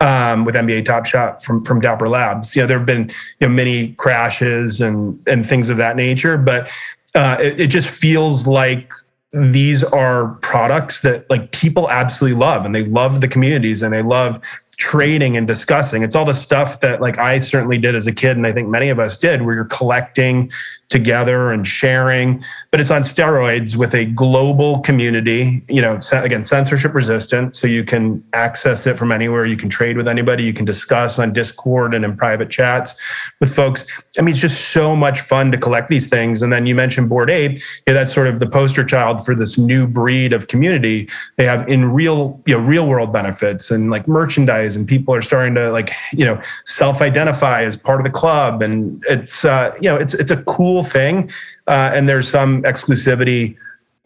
[0.00, 2.56] um, with NBA Top Shot from from Dapper Labs.
[2.56, 3.08] You know, there have been
[3.40, 6.68] you know many crashes and and things of that nature, but
[7.14, 8.92] uh, it, it just feels like
[9.32, 14.02] these are products that like people absolutely love and they love the communities and they
[14.02, 14.40] love
[14.78, 16.02] trading and discussing.
[16.02, 18.68] It's all the stuff that like I certainly did as a kid, and I think
[18.68, 20.50] many of us did, where you're collecting
[20.88, 26.94] together and sharing, but it's on steroids with a global community, you know, again, censorship
[26.94, 27.56] resistant.
[27.56, 29.46] So you can access it from anywhere.
[29.46, 30.44] You can trade with anybody.
[30.44, 32.94] You can discuss on Discord and in private chats
[33.40, 33.84] with folks.
[34.16, 36.40] I mean, it's just so much fun to collect these things.
[36.40, 37.60] And then you mentioned Bored Ape.
[37.86, 41.08] Yeah, that's sort of the poster child for this new breed of community.
[41.36, 45.22] They have in real, you know, real world benefits and like merchandise and people are
[45.22, 48.62] starting to like, you know, self-identify as part of the club.
[48.62, 51.30] And it's, uh, you know, it's, it's a cool cool thing,
[51.66, 53.56] uh, and there's some exclusivity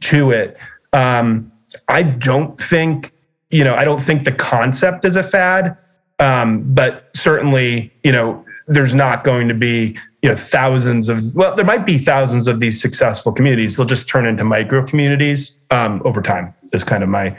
[0.01, 0.57] to it.
[0.93, 1.51] Um,
[1.89, 3.13] I don't think,
[3.51, 5.77] you know, I don't think the concept is a fad,
[6.21, 11.57] um, but certainly, you know, there's not going to be you know thousands of well
[11.57, 16.03] there might be thousands of these successful communities they'll just turn into micro communities um,
[16.05, 17.35] over time is kind of my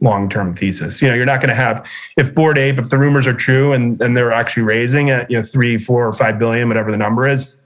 [0.00, 1.84] long-term thesis you know you're not going to have
[2.16, 5.36] if Bored Ape if the rumors are true and, and they're actually raising at you
[5.36, 7.58] know three four or five billion whatever the number is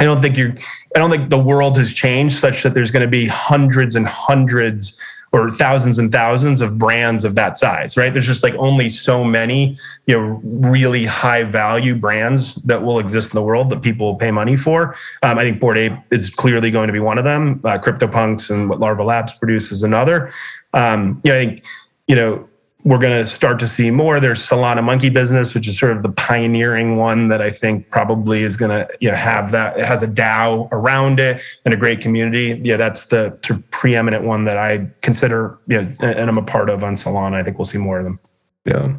[0.00, 0.54] I don't think you're,
[0.96, 4.06] I don't think the world has changed such that there's going to be hundreds and
[4.08, 4.98] hundreds
[5.32, 8.12] or thousands and thousands of brands of that size, right?
[8.12, 13.32] There's just like only so many, you know, really high value brands that will exist
[13.32, 14.96] in the world that people will pay money for.
[15.22, 17.60] Um, I think Bored Ape is clearly going to be one of them.
[17.62, 20.32] Uh, CryptoPunks and what Larva Labs produces another.
[20.72, 21.64] Um, you know, I think,
[22.08, 22.48] you know,
[22.84, 24.20] we're going to start to see more.
[24.20, 28.42] There's Solana Monkey Business, which is sort of the pioneering one that I think probably
[28.42, 29.78] is going to you know have that.
[29.78, 32.60] It has a DAO around it and a great community.
[32.64, 33.38] Yeah, that's the
[33.70, 35.58] preeminent one that I consider.
[35.66, 37.34] Yeah, and I'm a part of on Solana.
[37.34, 38.18] I think we'll see more of them.
[38.64, 38.96] Yeah,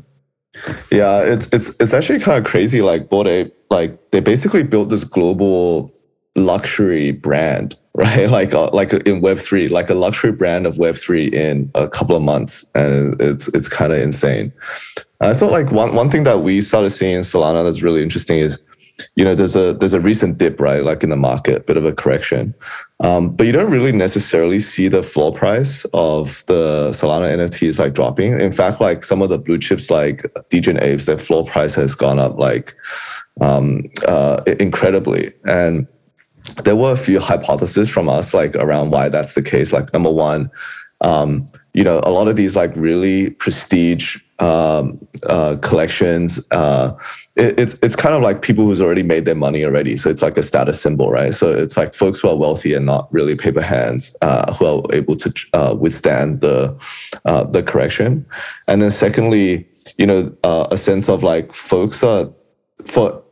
[0.92, 1.22] yeah.
[1.22, 2.82] It's it's it's actually kind of crazy.
[2.82, 5.94] Like Bored like they basically built this global
[6.36, 8.30] luxury brand right?
[8.30, 11.90] Like uh, like in Web three, like a luxury brand of Web three in a
[11.90, 14.54] couple of months, and it's it's kind of insane.
[15.20, 18.02] And I thought like one one thing that we started seeing in Solana that's really
[18.02, 18.64] interesting is,
[19.16, 20.86] you know, there's a there's a recent dip, right?
[20.86, 22.54] Like in the market, bit of a correction,
[23.02, 27.94] um, but you don't really necessarily see the floor price of the Solana NFTs like
[27.94, 28.40] dropping.
[28.40, 31.94] In fact, like some of the blue chips like Degen Apes, their floor price has
[31.94, 32.74] gone up like
[33.42, 35.90] um, uh, incredibly and
[36.64, 39.72] there were a few hypotheses from us like around why that's the case.
[39.72, 40.50] Like number one,
[41.02, 46.94] um, you know, a lot of these like really prestige um, uh, collections, uh,
[47.36, 49.96] it, it's it's kind of like people who's already made their money already.
[49.96, 51.34] So it's like a status symbol, right?
[51.34, 54.84] So it's like folks who are wealthy and not really paper hands uh, who are
[54.94, 56.76] able to uh, withstand the
[57.26, 58.26] uh, the correction.
[58.68, 62.30] And then secondly, you know, uh, a sense of like folks are
[62.86, 63.24] for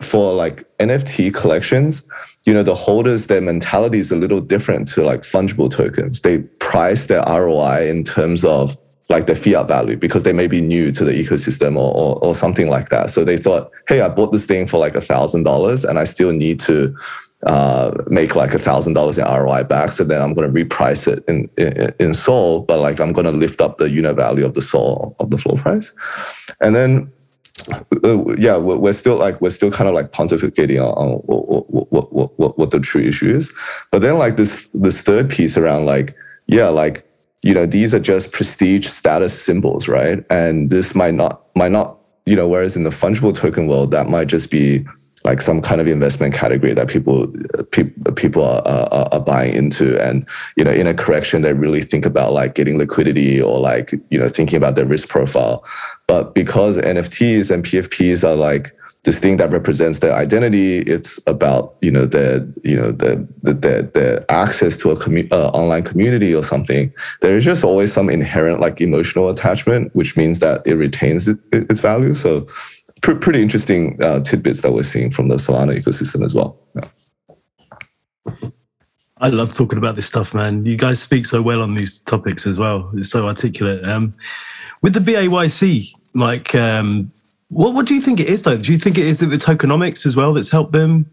[0.00, 2.08] for like NFT collections
[2.44, 6.38] you know the holders their mentality is a little different to like fungible tokens they
[6.60, 8.76] price their roi in terms of
[9.10, 12.34] like the fiat value because they may be new to the ecosystem or, or, or
[12.34, 15.42] something like that so they thought hey i bought this thing for like a thousand
[15.42, 16.94] dollars and i still need to
[17.46, 19.92] uh, make like a thousand dollars in ROI back.
[19.92, 23.26] So then I'm going to reprice it in, in, in Sol, but like I'm going
[23.26, 25.92] to lift up the unit value of the Sol of the floor price.
[26.62, 27.12] And then
[27.70, 31.70] uh, yeah, we're, we're, still like we're still kind of like pontificating on, on what,
[31.70, 33.52] what, what, what, what the true issue is.
[33.90, 37.08] But then like this this third piece around like yeah, like
[37.42, 40.24] you know these are just prestige status symbols, right?
[40.30, 44.08] And this might not might not you know whereas in the fungible token world that
[44.08, 44.84] might just be
[45.24, 47.32] like some kind of investment category that people
[47.70, 51.80] pe- people are, are, are buying into and you know in a correction they really
[51.80, 55.64] think about like getting liquidity or like you know thinking about their risk profile
[56.06, 61.74] but because nfts and pfps are like this thing that represents their identity it's about
[61.82, 66.34] you know their you know their their, their access to a commu- uh, online community
[66.34, 70.74] or something there is just always some inherent like emotional attachment which means that it
[70.74, 72.46] retains it, its value so
[73.04, 76.58] pr- pretty interesting uh, tidbits that we're seeing from the Solana ecosystem as well.
[76.74, 76.88] Yeah.
[79.18, 80.66] I love talking about this stuff, man.
[80.66, 82.90] You guys speak so well on these topics as well.
[82.94, 83.84] It's so articulate.
[83.84, 84.14] Um,
[84.84, 87.10] with the BAYC, like, um,
[87.48, 88.58] what what do you think it is though?
[88.58, 91.10] Do you think it is that the tokenomics as well that's helped them?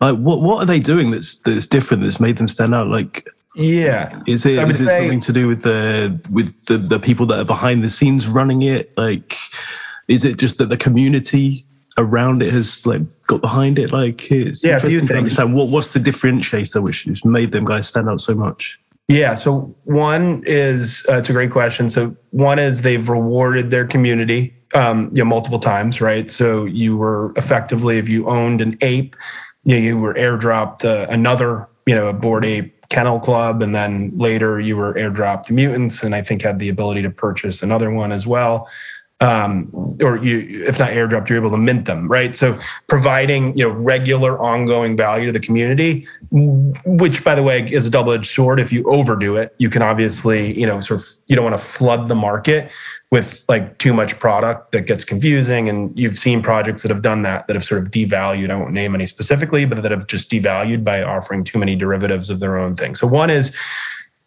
[0.00, 2.86] Like, what what are they doing that's that's different that's made them stand out?
[2.86, 6.78] Like, yeah, is it, so is it say, something to do with the with the
[6.78, 8.96] the people that are behind the scenes running it?
[8.96, 9.36] Like,
[10.08, 11.66] is it just that the community
[11.98, 13.92] around it has like got behind it?
[13.92, 17.86] Like it's yeah, interesting to understand what what's the differentiator which has made them guys
[17.86, 18.79] stand out so much.
[19.10, 19.34] Yeah.
[19.34, 21.90] So one is uh, it's a great question.
[21.90, 26.30] So one is they've rewarded their community um, you know, multiple times, right?
[26.30, 29.16] So you were effectively, if you owned an ape,
[29.64, 33.74] you, know, you were airdropped uh, another, you know, a Bored Ape Kennel Club, and
[33.74, 37.90] then later you were airdropped mutants, and I think had the ability to purchase another
[37.90, 38.68] one as well.
[39.22, 42.34] Um, or you, if not airdropped, you're able to mint them, right?
[42.34, 47.84] So providing you know regular, ongoing value to the community, which by the way is
[47.84, 48.58] a double-edged sword.
[48.60, 51.64] If you overdo it, you can obviously you know sort of you don't want to
[51.64, 52.70] flood the market
[53.10, 55.68] with like too much product that gets confusing.
[55.68, 58.50] And you've seen projects that have done that, that have sort of devalued.
[58.50, 62.30] I won't name any specifically, but that have just devalued by offering too many derivatives
[62.30, 62.94] of their own thing.
[62.94, 63.54] So one is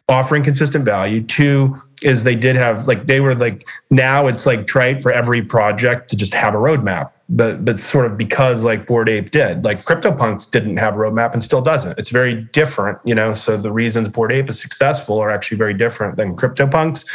[0.09, 1.21] offering consistent value.
[1.23, 5.41] Two is they did have like they were like now it's like trite for every
[5.41, 7.11] project to just have a roadmap.
[7.29, 11.33] But but sort of because like Bored Ape did, like CryptoPunks didn't have a roadmap
[11.33, 11.97] and still doesn't.
[11.97, 13.33] It's very different, you know.
[13.33, 17.05] So the reasons Bored Ape is successful are actually very different than CryptoPunks.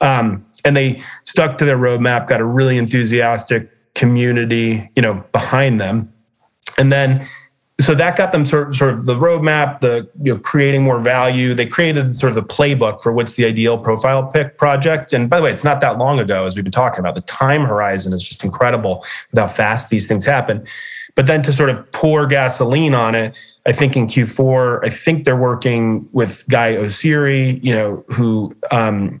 [0.00, 5.80] Um, and they stuck to their roadmap, got a really enthusiastic community, you know, behind
[5.80, 6.12] them.
[6.76, 7.26] And then
[7.80, 10.98] so that got them sort of, sort of the roadmap, the you know creating more
[10.98, 11.54] value.
[11.54, 15.12] They created sort of the playbook for what's the ideal profile pick project.
[15.12, 17.14] And by the way, it's not that long ago, as we've been talking about.
[17.14, 20.66] The time horizon is just incredible with how fast these things happen.
[21.14, 23.34] But then to sort of pour gasoline on it,
[23.66, 29.20] I think in Q4, I think they're working with Guy Oseary, you know, who um,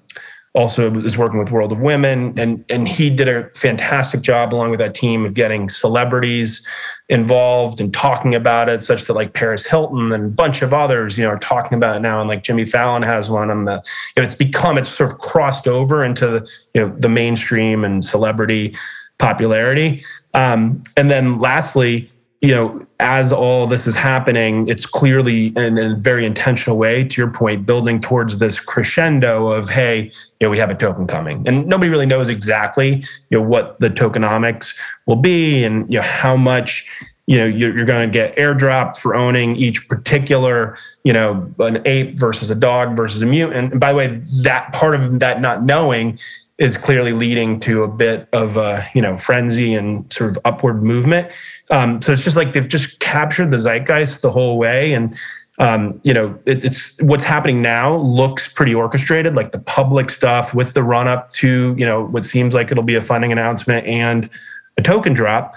[0.54, 4.70] also is working with World of Women, and and he did a fantastic job along
[4.70, 6.66] with that team of getting celebrities
[7.08, 11.16] involved and talking about it, such that like Paris Hilton and a bunch of others,
[11.16, 13.82] you know, are talking about it now, and like Jimmy Fallon has one, and the
[14.16, 17.84] you know, it's become it's sort of crossed over into the you know the mainstream
[17.84, 18.76] and celebrity
[19.18, 20.04] popularity.
[20.34, 25.96] Um, and then lastly, you know, as all this is happening, it's clearly in a
[25.96, 30.58] very intentional way, to your point, building towards this crescendo of, hey, you know, we
[30.58, 31.46] have a token coming.
[31.48, 34.74] And nobody really knows exactly, you know, what the tokenomics
[35.06, 36.86] will be and you know how much
[37.26, 41.80] you know you're, you're going to get airdropped for owning each particular you know an
[41.86, 45.40] ape versus a dog versus a mutant and by the way that part of that
[45.40, 46.18] not knowing
[46.58, 50.82] is clearly leading to a bit of a you know frenzy and sort of upward
[50.82, 51.30] movement.
[51.70, 55.16] Um, so it's just like they've just captured the zeitgeist the whole way, and
[55.58, 60.52] um, you know it, it's what's happening now looks pretty orchestrated, like the public stuff
[60.52, 63.86] with the run up to you know what seems like it'll be a funding announcement
[63.86, 64.28] and
[64.76, 65.54] a token drop.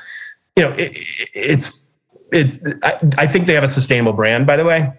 [0.56, 0.96] You know it,
[1.34, 1.86] it's
[2.32, 2.58] it.
[2.84, 4.94] I, I think they have a sustainable brand, by the way,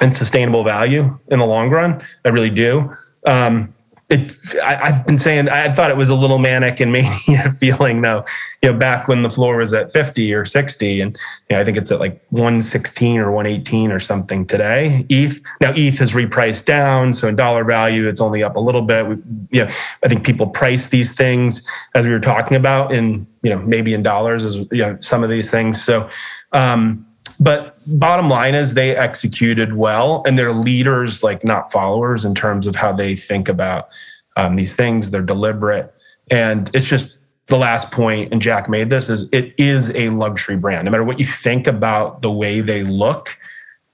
[0.00, 2.04] and sustainable value in the long run.
[2.24, 2.94] I really do.
[3.26, 3.74] Um,
[4.14, 8.02] it, I, have been saying I thought it was a little manic and mania feeling
[8.02, 8.24] though,
[8.62, 11.00] you know, back when the floor was at 50 or 60.
[11.00, 15.04] And you know, I think it's at like 116 or 118 or something today.
[15.08, 17.12] ETH now ETH has repriced down.
[17.12, 19.06] So in dollar value, it's only up a little bit.
[19.06, 19.16] We,
[19.50, 19.72] you know,
[20.02, 23.94] I think people price these things as we were talking about in, you know, maybe
[23.94, 25.82] in dollars as you know, some of these things.
[25.82, 26.08] So
[26.52, 27.06] um,
[27.40, 32.66] but bottom line is they executed well and they're leaders like not followers in terms
[32.66, 33.88] of how they think about
[34.36, 35.10] um, these things.
[35.10, 35.94] They're deliberate.
[36.30, 40.56] And it's just the last point and jack made this is it is a luxury
[40.56, 40.86] brand.
[40.86, 43.36] No matter what you think about the way they look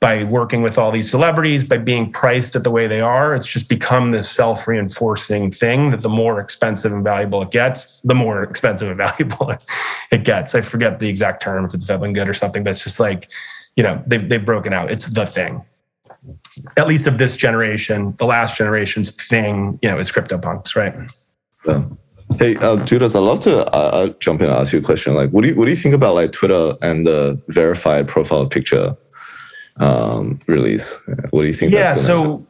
[0.00, 3.46] by working with all these celebrities by being priced at the way they are it's
[3.46, 8.42] just become this self-reinforcing thing that the more expensive and valuable it gets the more
[8.50, 9.50] expensive and valuable
[10.10, 10.54] it gets.
[10.54, 13.28] I forget the exact term if it's Veblen good or something but it's just like
[13.76, 14.90] you know they've, they've broken out.
[14.90, 15.64] It's the thing.
[16.76, 20.94] At least of this generation the last generation's thing you know is CryptoPunks right?
[21.66, 21.84] Yeah.
[22.38, 25.14] Hey, uh, Dudas, I'd love to uh, uh, jump in and ask you a question.
[25.14, 28.46] Like, what do you what do you think about like Twitter and the verified profile
[28.46, 28.96] picture
[29.80, 30.96] um, release?
[31.30, 31.72] What do you think?
[31.72, 32.46] Yeah, so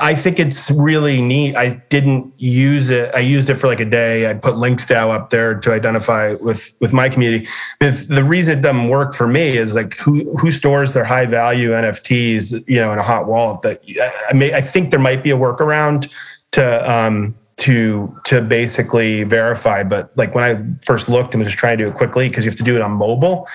[0.00, 1.54] I think it's really neat.
[1.54, 3.14] I didn't use it.
[3.14, 4.28] I used it for like a day.
[4.28, 7.46] I put LinksDAO up there to identify with with my community.
[7.80, 11.26] If the reason it doesn't work for me is like who who stores their high
[11.26, 13.60] value NFTs, you know, in a hot wallet.
[13.62, 13.82] That
[14.30, 16.10] I may I think there might be a workaround
[16.52, 19.82] to um, to to basically verify.
[19.82, 22.44] But like when I first looked and was just trying to do it quickly because
[22.44, 23.46] you have to do it on mobile.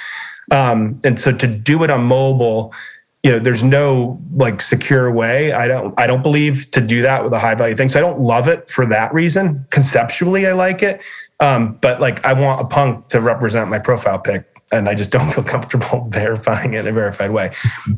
[0.51, 2.73] Um, and so to do it on mobile,
[3.23, 5.51] you know there's no like secure way.
[5.51, 7.89] I don't i don't believe to do that with a high value thing.
[7.89, 9.65] So i don't love it for that reason.
[9.69, 11.01] Conceptually i like it.
[11.39, 15.11] Um, but like i want a punk to represent my profile pic and i just
[15.11, 17.53] don't feel comfortable verifying it in a verified way.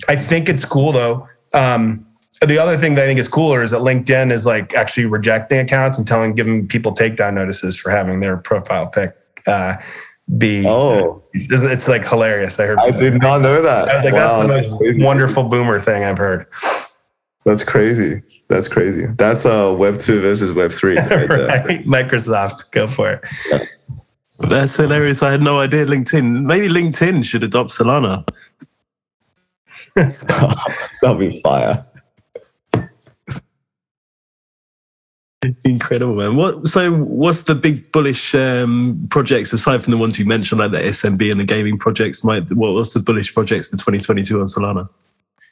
[0.07, 1.27] I think it's cool though.
[1.53, 2.05] Um,
[2.41, 5.59] the other thing that i think is cooler is that linkedin is like actually rejecting
[5.59, 9.15] accounts and telling giving people takedown notices for having their profile pic
[9.47, 9.75] uh,
[10.37, 14.13] be oh it's like hilarious i heard i did not know that i was like
[14.13, 14.47] wow.
[14.47, 16.45] that's the most wonderful boomer thing i've heard
[17.45, 19.07] that's crazy That's crazy.
[19.17, 20.95] That's uh, Web two versus Web three.
[21.09, 21.85] Right right?
[21.85, 23.69] Microsoft, go for it.
[24.39, 25.23] That's hilarious.
[25.23, 26.43] I had no idea LinkedIn.
[26.43, 28.27] Maybe LinkedIn should adopt Solana.
[29.95, 31.85] That'll be fire.
[35.63, 36.35] Incredible, man.
[36.35, 36.67] What?
[36.67, 40.77] So, what's the big bullish um, projects aside from the ones you mentioned, like the
[40.77, 42.23] SMB and the gaming projects?
[42.23, 44.89] Might what was the bullish projects for 2022 on Solana?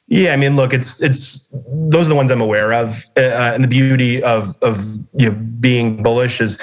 [0.08, 3.20] Yeah, I mean, look, it's it's those are the ones I'm aware of, uh,
[3.54, 6.58] and the beauty of of you know being bullish is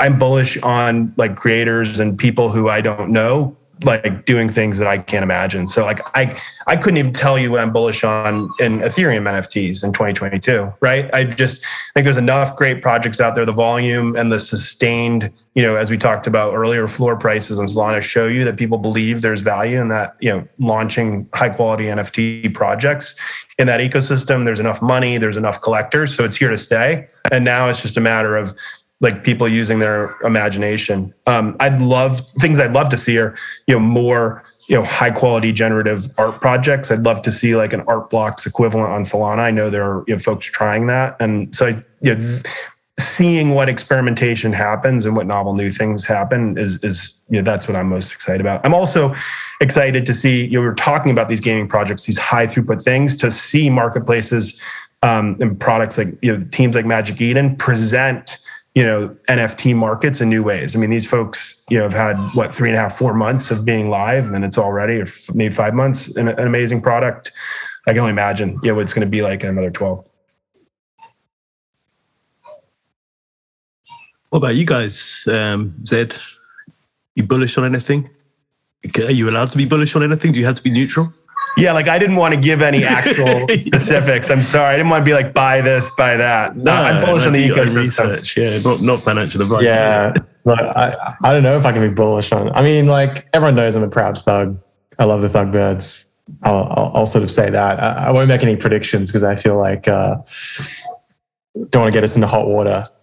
[0.00, 4.88] I'm bullish on like creators and people who I don't know like doing things that
[4.88, 5.66] I can't imagine.
[5.66, 9.82] So like I I couldn't even tell you what I'm bullish on in Ethereum NFTs
[9.82, 11.12] in 2022, right?
[11.12, 11.64] I just
[11.94, 13.44] think there's enough great projects out there.
[13.44, 17.66] The volume and the sustained, you know, as we talked about earlier, floor prices on
[17.66, 21.84] Solana show you that people believe there's value in that, you know, launching high quality
[21.84, 23.18] NFT projects
[23.58, 24.44] in that ecosystem.
[24.44, 27.08] There's enough money, there's enough collectors, so it's here to stay.
[27.30, 28.56] And now it's just a matter of
[29.02, 31.12] like people using their imagination.
[31.26, 33.34] Um, I'd love things I'd love to see are
[33.66, 36.90] you know more you know high quality generative art projects.
[36.90, 39.40] I'd love to see like an art blocks equivalent on Solana.
[39.40, 42.40] I know there are you know, folks trying that, and so you know,
[43.00, 47.66] seeing what experimentation happens and what novel new things happen is is you know that's
[47.66, 48.64] what I'm most excited about.
[48.64, 49.14] I'm also
[49.60, 52.82] excited to see you know we are talking about these gaming projects, these high throughput
[52.82, 54.60] things, to see marketplaces
[55.02, 58.38] um, and products like you know teams like Magic Eden present
[58.74, 60.74] you know nft markets in new ways.
[60.74, 63.50] I mean these folks you know have had what three and a half four months
[63.50, 67.32] of being live and it's already or maybe five months an, an amazing product.
[67.86, 70.08] I can only imagine you know what it's going to be like in another 12
[74.30, 76.18] what about you guys um Zedd
[77.14, 78.08] you bullish on anything?
[78.96, 80.32] Are you allowed to be bullish on anything?
[80.32, 81.12] Do you have to be neutral
[81.56, 84.30] yeah, like I didn't want to give any actual specifics.
[84.30, 84.74] I'm sorry.
[84.74, 86.56] I didn't want to be like buy this, buy that.
[86.56, 87.76] No, I'm bullish on the ecosystem.
[87.76, 88.36] Research.
[88.36, 89.64] Yeah, not, not financial advice.
[89.64, 90.14] Yeah.
[90.44, 92.50] Look, I, I don't know if I can be bullish on.
[92.50, 94.58] I mean, like everyone knows I'm a proud thug.
[94.98, 96.08] I love the Thugbirds.
[96.42, 97.80] I'll, I'll, I'll sort of say that.
[97.80, 100.16] I, I won't make any predictions because I feel like uh,
[101.70, 102.88] don't want to get us into hot water.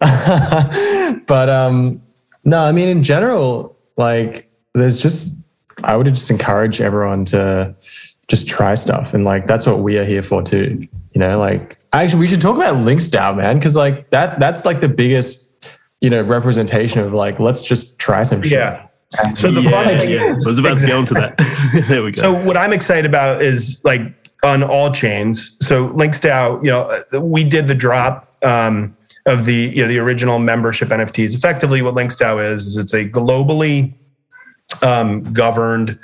[1.26, 2.02] but um,
[2.44, 5.38] no, I mean in general, like there's just
[5.84, 7.74] I would just encourage everyone to
[8.30, 9.12] just try stuff.
[9.12, 10.86] And like that's what we are here for too.
[11.12, 14.80] You know, like actually we should talk about LinksDAO, man, because like that that's like
[14.80, 15.52] the biggest,
[16.00, 18.52] you know, representation of like let's just try some shit.
[18.52, 18.86] Yeah.
[19.34, 20.30] So the yeah, thing yeah.
[20.30, 21.36] is, I was about to get into that.
[21.88, 22.22] there we go.
[22.22, 24.02] So what I'm excited about is like
[24.44, 25.56] on all chains.
[25.62, 30.38] So LinksDAO, you know, we did the drop um, of the you know the original
[30.38, 31.34] membership NFTs.
[31.34, 33.92] Effectively, what LinksDAO is is it's a globally
[34.82, 35.98] um, governed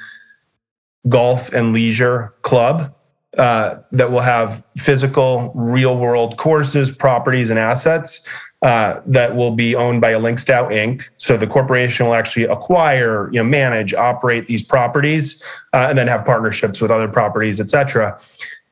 [1.09, 2.95] golf and leisure club
[3.39, 8.27] uh, that will have physical, real world courses, properties, and assets
[8.63, 11.05] uh, that will be owned by a LinksDAO Inc.
[11.19, 15.43] So the corporation will actually acquire, you know, manage, operate these properties,
[15.75, 18.19] uh, and then have partnerships with other properties, et cetera.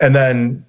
[0.01, 0.65] And then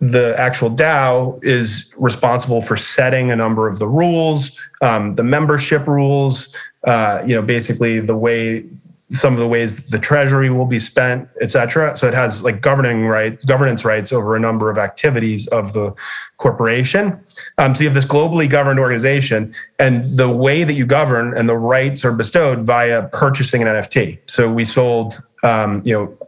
[0.00, 5.86] the actual DAO is responsible for setting a number of the rules, um, the membership
[5.86, 6.54] rules,
[6.84, 8.68] uh, you know, basically the way
[9.10, 11.96] some of the ways the treasury will be spent, et cetera.
[11.96, 15.94] So it has like governing rights, governance rights over a number of activities of the
[16.38, 17.20] corporation.
[17.58, 21.48] Um, so you have this globally governed organization, and the way that you govern and
[21.48, 24.18] the rights are bestowed via purchasing an NFT.
[24.28, 26.18] So we sold, um, you know,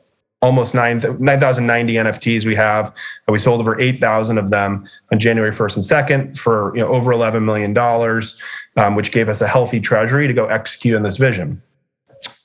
[0.40, 2.94] almost 9,090 NFTs we have.
[3.26, 6.88] And we sold over 8,000 of them on January 1st and 2nd for you know
[6.88, 8.38] over 11 million dollars,
[8.76, 11.60] um, which gave us a healthy treasury to go execute on this vision.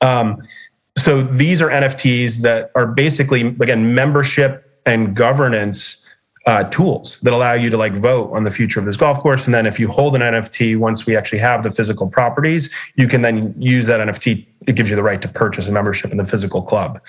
[0.03, 0.41] Um,
[0.97, 6.05] so these are NFTs that are basically, again, membership and governance
[6.45, 9.45] uh, tools that allow you to like vote on the future of this golf course.
[9.45, 13.07] And then if you hold an NFT, once we actually have the physical properties, you
[13.07, 14.45] can then use that NFT.
[14.67, 17.01] It gives you the right to purchase a membership in the physical club.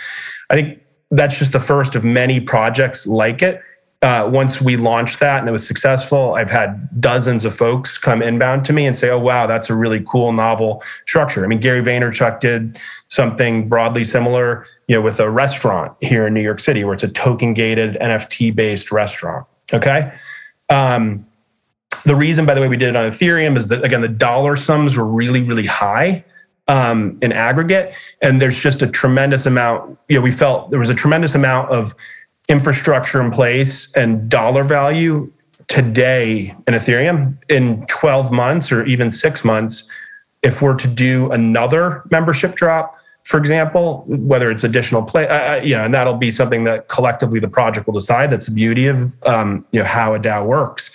[0.51, 0.81] I think
[1.11, 3.61] that's just the first of many projects like it
[4.05, 8.21] uh, once we launched that and it was successful, I've had dozens of folks come
[8.21, 11.59] inbound to me and say, "Oh, wow, that's a really cool, novel structure." I mean,
[11.59, 12.79] Gary Vaynerchuk did
[13.09, 17.03] something broadly similar, you know, with a restaurant here in New York City, where it's
[17.03, 19.47] a token-gated NFT-based restaurant.
[19.73, 20.13] Okay.
[20.69, 21.27] Um,
[22.05, 24.55] the reason, by the way, we did it on Ethereum is that again, the dollar
[24.55, 26.23] sums were really, really high
[26.69, 29.99] um, in aggregate, and there's just a tremendous amount.
[30.11, 31.95] You know, we felt there was a tremendous amount of
[32.49, 35.33] infrastructure in place and dollar value
[35.69, 39.89] today in Ethereum in 12 months or even six months,
[40.43, 45.61] if we're to do another membership drop, for example, whether it's additional play, uh, uh,
[45.63, 48.31] you know, and that'll be something that collectively the project will decide.
[48.31, 50.91] That's the beauty of um, you know how a DAO works.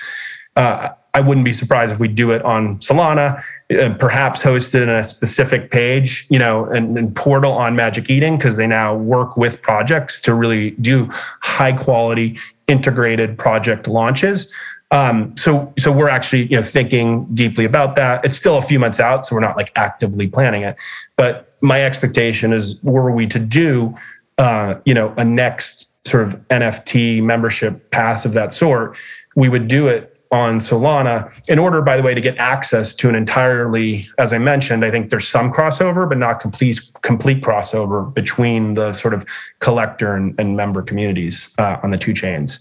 [0.55, 3.41] Uh, I wouldn't be surprised if we do it on Solana,
[3.71, 8.37] uh, perhaps hosted in a specific page, you know, and, and portal on Magic Eden
[8.37, 11.07] because they now work with projects to really do
[11.41, 12.37] high quality
[12.67, 14.53] integrated project launches.
[14.91, 18.25] Um, so, so we're actually you know thinking deeply about that.
[18.25, 20.77] It's still a few months out, so we're not like actively planning it.
[21.15, 23.95] But my expectation is, were we to do,
[24.37, 28.97] uh, you know, a next sort of NFT membership pass of that sort,
[29.35, 33.09] we would do it on Solana in order, by the way, to get access to
[33.09, 38.13] an entirely, as I mentioned, I think there's some crossover, but not complete complete crossover
[38.13, 39.25] between the sort of
[39.59, 42.59] collector and, and member communities uh, on the two chains.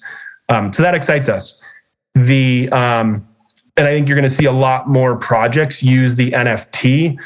[0.48, 1.62] Um, so that excites us
[2.14, 3.26] the um,
[3.76, 7.16] and I think you're going to see a lot more projects use the NFT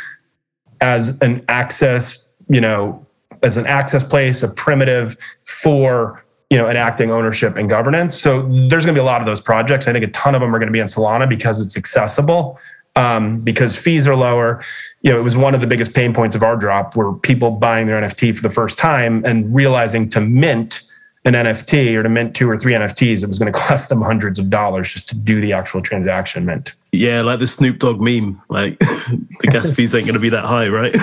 [0.81, 3.07] as an access, you know,
[3.43, 6.22] as an access place, a primitive for
[6.53, 8.21] you know enacting ownership and governance.
[8.21, 9.89] So there's going to be a lot of those projects.
[9.89, 12.59] I think a ton of them are going to be in Solana because it's accessible,
[12.95, 14.63] um, because fees are lower.
[15.01, 17.53] You know, it was one of the biggest pain points of our drop were people
[17.53, 20.83] buying their NFT for the first time and realizing to mint
[21.25, 24.03] an NFT or to mint two or three NFTs, it was going to cost them
[24.03, 26.75] hundreds of dollars just to do the actual transaction mint.
[26.93, 30.45] Yeah, like the Snoop Dogg meme, like the gas fees ain't going to be that
[30.45, 30.95] high, right?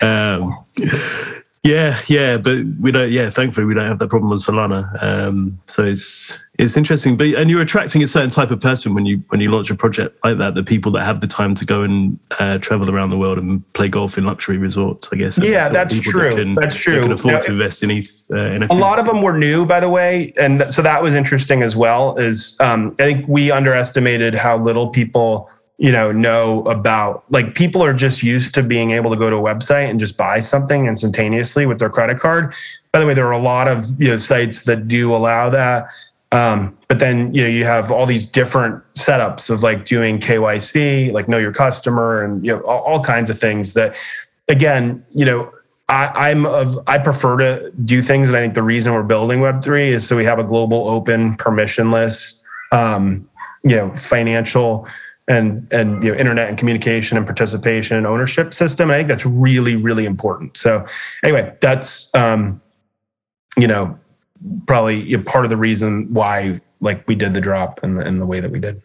[0.00, 0.64] um,
[1.64, 3.10] yeah, yeah, but we don't.
[3.10, 5.02] Yeah, thankfully we don't have that problem with Solana.
[5.02, 7.16] Um, so it's it's interesting.
[7.16, 9.74] But and you're attracting a certain type of person when you when you launch a
[9.74, 10.54] project like that.
[10.54, 13.72] The people that have the time to go and uh, travel around the world and
[13.72, 15.08] play golf in luxury resorts.
[15.10, 15.36] I guess.
[15.38, 16.30] Yeah, that's true.
[16.30, 17.02] That can, that's true.
[17.02, 18.26] can afford now, to invest in ETH.
[18.30, 21.14] Uh, a lot of them were new, by the way, and th- so that was
[21.14, 22.16] interesting as well.
[22.18, 27.82] Is um, I think we underestimated how little people you know know about like people
[27.82, 30.86] are just used to being able to go to a website and just buy something
[30.86, 32.52] instantaneously with their credit card.
[32.92, 35.88] By the way there are a lot of you know sites that do allow that.
[36.30, 41.12] Um, but then you know you have all these different setups of like doing kyc
[41.12, 43.96] like know your customer and you know all, all kinds of things that
[44.48, 45.50] again you know
[45.88, 49.40] I, I'm of I prefer to do things, and I think the reason we're building
[49.40, 53.28] Web three is so we have a global, open, permissionless, um,
[53.64, 54.86] you know, financial
[55.28, 58.90] and and you know internet and communication and participation and ownership system.
[58.90, 60.56] I think that's really really important.
[60.56, 60.86] So
[61.22, 62.60] anyway, that's um,
[63.56, 63.98] you know
[64.66, 68.26] probably part of the reason why like we did the drop in the in the
[68.26, 68.82] way that we did.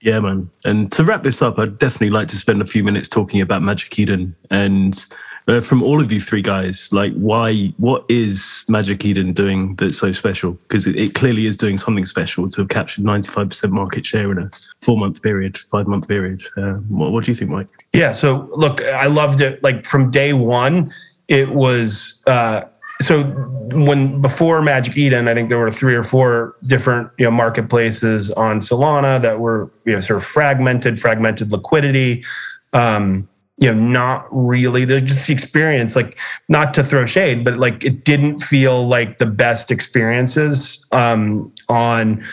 [0.00, 0.50] Yeah, man.
[0.64, 3.62] And to wrap this up, I'd definitely like to spend a few minutes talking about
[3.62, 5.04] Magic Eden and
[5.48, 9.98] uh, from all of you three guys, like why, what is Magic Eden doing that's
[9.98, 10.52] so special?
[10.52, 14.38] Because it, it, clearly is doing something special to have captured 95% market share in
[14.38, 16.42] a four month period, five month period.
[16.56, 17.68] Uh, what, what do you think, Mike?
[17.92, 18.12] Yeah.
[18.12, 19.62] So look, I loved it.
[19.62, 20.92] Like from day one,
[21.28, 22.62] it was, uh,
[23.00, 27.32] so when before Magic Eden, I think there were three or four different you know
[27.32, 32.24] marketplaces on Solana that were you know sort of fragmented, fragmented liquidity.
[32.72, 33.28] Um,
[33.58, 34.84] you know, not really.
[34.84, 39.18] The just the experience, like not to throw shade, but like it didn't feel like
[39.18, 42.24] the best experiences um, on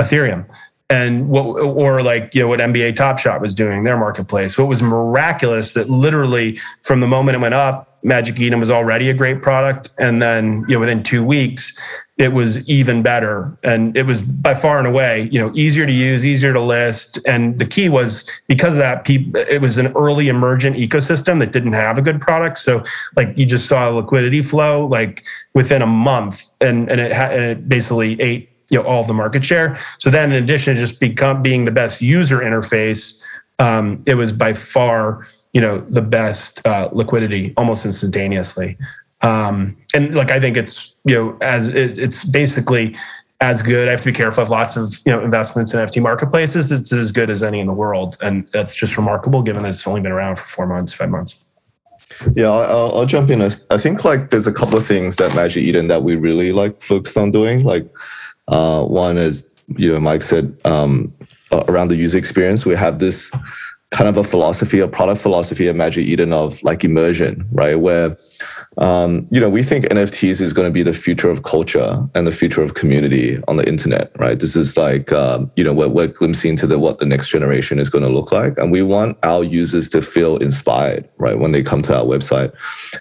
[0.00, 0.46] Ethereum.
[0.90, 4.58] And what, or like, you know, what NBA Top Shot was doing, their marketplace.
[4.58, 9.08] What was miraculous that literally from the moment it went up, Magic Eden was already
[9.08, 9.88] a great product.
[9.98, 11.78] And then, you know, within two weeks,
[12.22, 13.56] it was even better.
[13.64, 17.18] And it was by far and away you know easier to use easier to list.
[17.26, 21.72] And the key was because of that it was an early emergent ecosystem that didn't
[21.72, 22.58] have a good product.
[22.58, 22.84] So
[23.16, 27.42] like you just saw a liquidity flow like within a month and and it, and
[27.42, 29.78] it basically ate you know all the market share.
[29.98, 33.22] So then in addition to just become being the best user interface
[33.58, 38.76] um, it was by far you know the best uh, liquidity almost instantaneously
[39.22, 42.96] um, and like I think it's you know as it, it's basically
[43.40, 43.88] as good.
[43.88, 46.70] I have to be careful of lots of you know investments in NFT marketplaces.
[46.70, 49.86] It's as good as any in the world, and that's just remarkable given that it's
[49.86, 51.44] only been around for four months, five months.
[52.34, 53.42] Yeah, I'll, I'll jump in.
[53.42, 56.80] I think like there's a couple of things that Magic Eden that we really like
[56.80, 57.64] focused on doing.
[57.64, 57.88] Like
[58.48, 61.12] uh, one is you know Mike said um,
[61.68, 62.64] around the user experience.
[62.64, 63.30] We have this
[63.92, 67.78] kind of a philosophy, a product philosophy of Magic Eden of like immersion, right?
[67.78, 68.16] Where
[68.78, 72.26] um, you know, we think NFTs is going to be the future of culture and
[72.26, 74.38] the future of community on the internet, right?
[74.38, 77.78] This is like, uh, you know, we're, we're glimpsing into the, what the next generation
[77.78, 78.56] is going to look like.
[78.56, 82.52] And we want our users to feel inspired, right, when they come to our website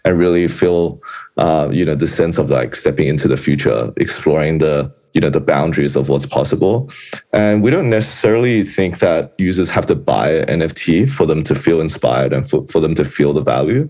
[0.03, 1.01] and really feel,
[1.37, 5.29] uh, you know, the sense of like stepping into the future, exploring the, you know
[5.29, 6.89] the boundaries of what's possible.
[7.33, 11.55] And we don't necessarily think that users have to buy an nft for them to
[11.55, 13.89] feel inspired and for, for them to feel the value.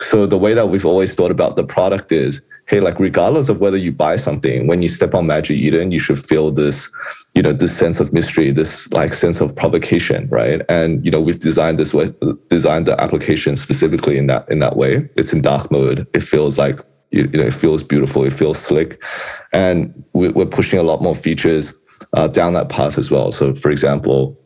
[0.00, 3.60] So the way that we've always thought about the product is hey like regardless of
[3.60, 6.88] whether you buy something when you step on magic eden you should feel this
[7.34, 10.62] you know this sense of mystery this like sense of provocation right?
[10.68, 12.14] And you know we've designed this way
[12.48, 15.08] designed the application specifically in that in that way.
[15.16, 16.06] It's in dark mode.
[16.14, 16.80] It feels like
[17.10, 19.02] you, know it feels beautiful it feels slick
[19.52, 21.74] and we're pushing a lot more features
[22.14, 24.38] uh, down that path as well so for example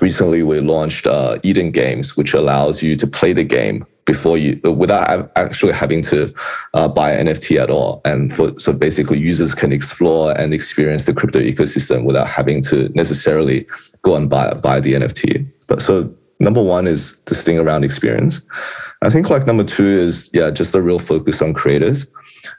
[0.00, 4.60] recently we launched uh, eden games which allows you to play the game before you
[4.72, 6.32] without actually having to
[6.74, 8.00] uh, buy an NFT at all.
[8.04, 12.88] And for, so basically, users can explore and experience the crypto ecosystem without having to
[12.94, 13.66] necessarily
[14.02, 15.48] go and buy buy the NFT.
[15.68, 18.40] But so number one is this thing around experience.
[19.02, 22.06] I think like number two is yeah, just a real focus on creators.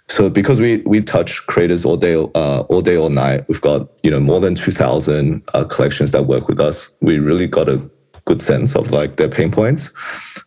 [0.10, 3.88] So because we we touch creators all day uh, all day all night, we've got
[4.04, 6.90] you know more than two thousand uh, collections that work with us.
[7.02, 7.82] We really got a
[8.26, 9.92] good sense of like their pain points.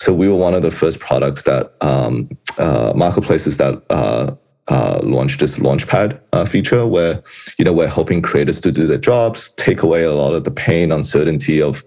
[0.00, 2.28] So we were one of the first products that um,
[2.58, 3.82] uh, marketplaces that
[4.68, 7.22] uh, uh, launched this launchpad uh, feature where
[7.58, 10.50] you know we're helping creators to do their jobs, take away a lot of the
[10.50, 11.84] pain, uncertainty of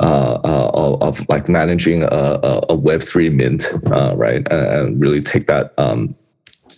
[0.00, 5.46] uh, uh, of, of, like managing a, a Web three mint, right, and really take
[5.46, 5.72] that.
[5.78, 6.14] Um,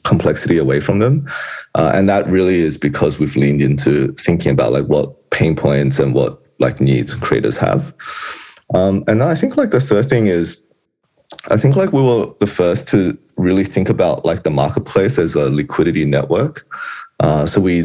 [0.05, 1.27] complexity away from them
[1.75, 6.15] and that really is because we've leaned into thinking about like what pain points and
[6.15, 7.93] what like needs creators have
[8.75, 10.63] um, and I think like the third thing is,
[11.51, 15.35] I think like we were the first to really think about like the marketplace as
[15.35, 16.67] a liquidity network.
[17.21, 17.83] Uh, so we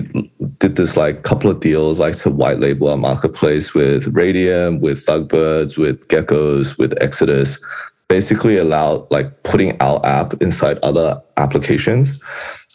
[0.60, 5.06] did this like couple of deals, like to white label our marketplace with Raydium, with
[5.06, 7.64] Thugbirds, with Geckos, with Exodus.
[8.10, 12.22] Basically, allow like putting our app inside other applications.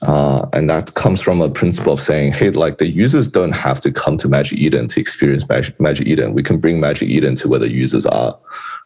[0.02, 3.80] Uh, and that comes from a principle of saying, hey, like the users don't have
[3.80, 6.34] to come to Magic Eden to experience Magic, Magic Eden.
[6.34, 8.38] We can bring Magic Eden to where the users are,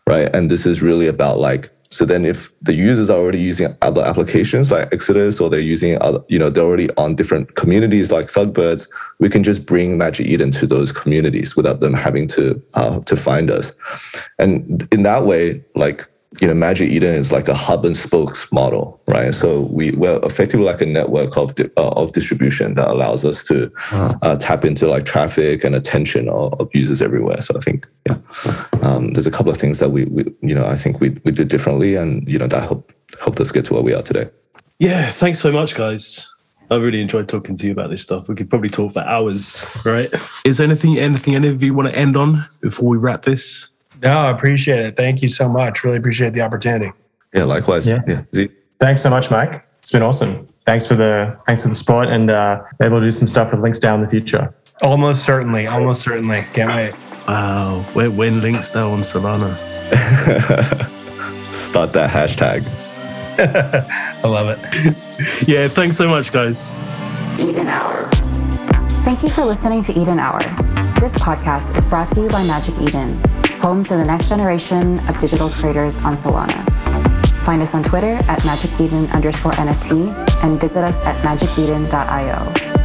[0.07, 0.35] right?
[0.35, 4.01] And this is really about like, so then if the users are already using other
[4.01, 8.29] applications like Exodus or they're using other, you know, they're already on different communities like
[8.29, 8.89] Thugbirds,
[9.19, 13.15] we can just bring Magic Eden to those communities without them having to uh, to
[13.15, 13.73] find us.
[14.39, 16.09] And in that way, like
[16.41, 19.35] you know, Magic Eden is like a hub and spokes model, right?
[19.35, 23.45] So we, we're effectively like a network of di- uh, of distribution that allows us
[23.45, 27.41] to uh, tap into like traffic and attention of, of users everywhere.
[27.43, 28.17] So I think, yeah,
[28.83, 31.33] um, there's a couple of things that we, we, you know, I think we we
[31.33, 34.31] did differently, and you know, that helped helped us get to where we are today.
[34.79, 36.29] Yeah, thanks so much, guys.
[36.71, 38.29] I really enjoyed talking to you about this stuff.
[38.29, 40.11] We could probably talk for hours, right?
[40.47, 43.69] Is there anything, anything, any of you want to end on before we wrap this?
[44.03, 44.97] No, I appreciate it.
[44.97, 45.85] Thank you so much.
[45.85, 46.93] Really appreciate the opportunity.
[47.33, 47.87] Yeah, likewise.
[47.87, 48.03] Yeah.
[48.33, 48.47] yeah.
[48.81, 49.65] Thanks so much, Mike.
[49.79, 50.49] It's been awesome.
[50.67, 53.61] Thanks for the thanks for the support, and uh, maybe we'll do some stuff with
[53.61, 54.55] LinksDAO in the future.
[54.81, 55.67] Almost certainly.
[55.67, 56.45] Almost certainly.
[56.53, 56.95] Can't wait.
[57.29, 57.85] Wow.
[57.93, 59.55] When, when LinksDAO on Solana.
[61.53, 62.65] Start that hashtag.
[64.25, 65.49] I love it.
[65.49, 65.69] yeah.
[65.69, 66.81] Thanks so much, guys.
[67.39, 68.09] Eden Hour.
[69.05, 70.41] Thank you for listening to Eden Hour.
[71.01, 73.21] This podcast is brought to you by Magic Eden
[73.63, 76.65] home to the next generation of digital creators on Solana.
[77.45, 82.82] Find us on Twitter at magiceden underscore NFT and visit us at magiceden.io.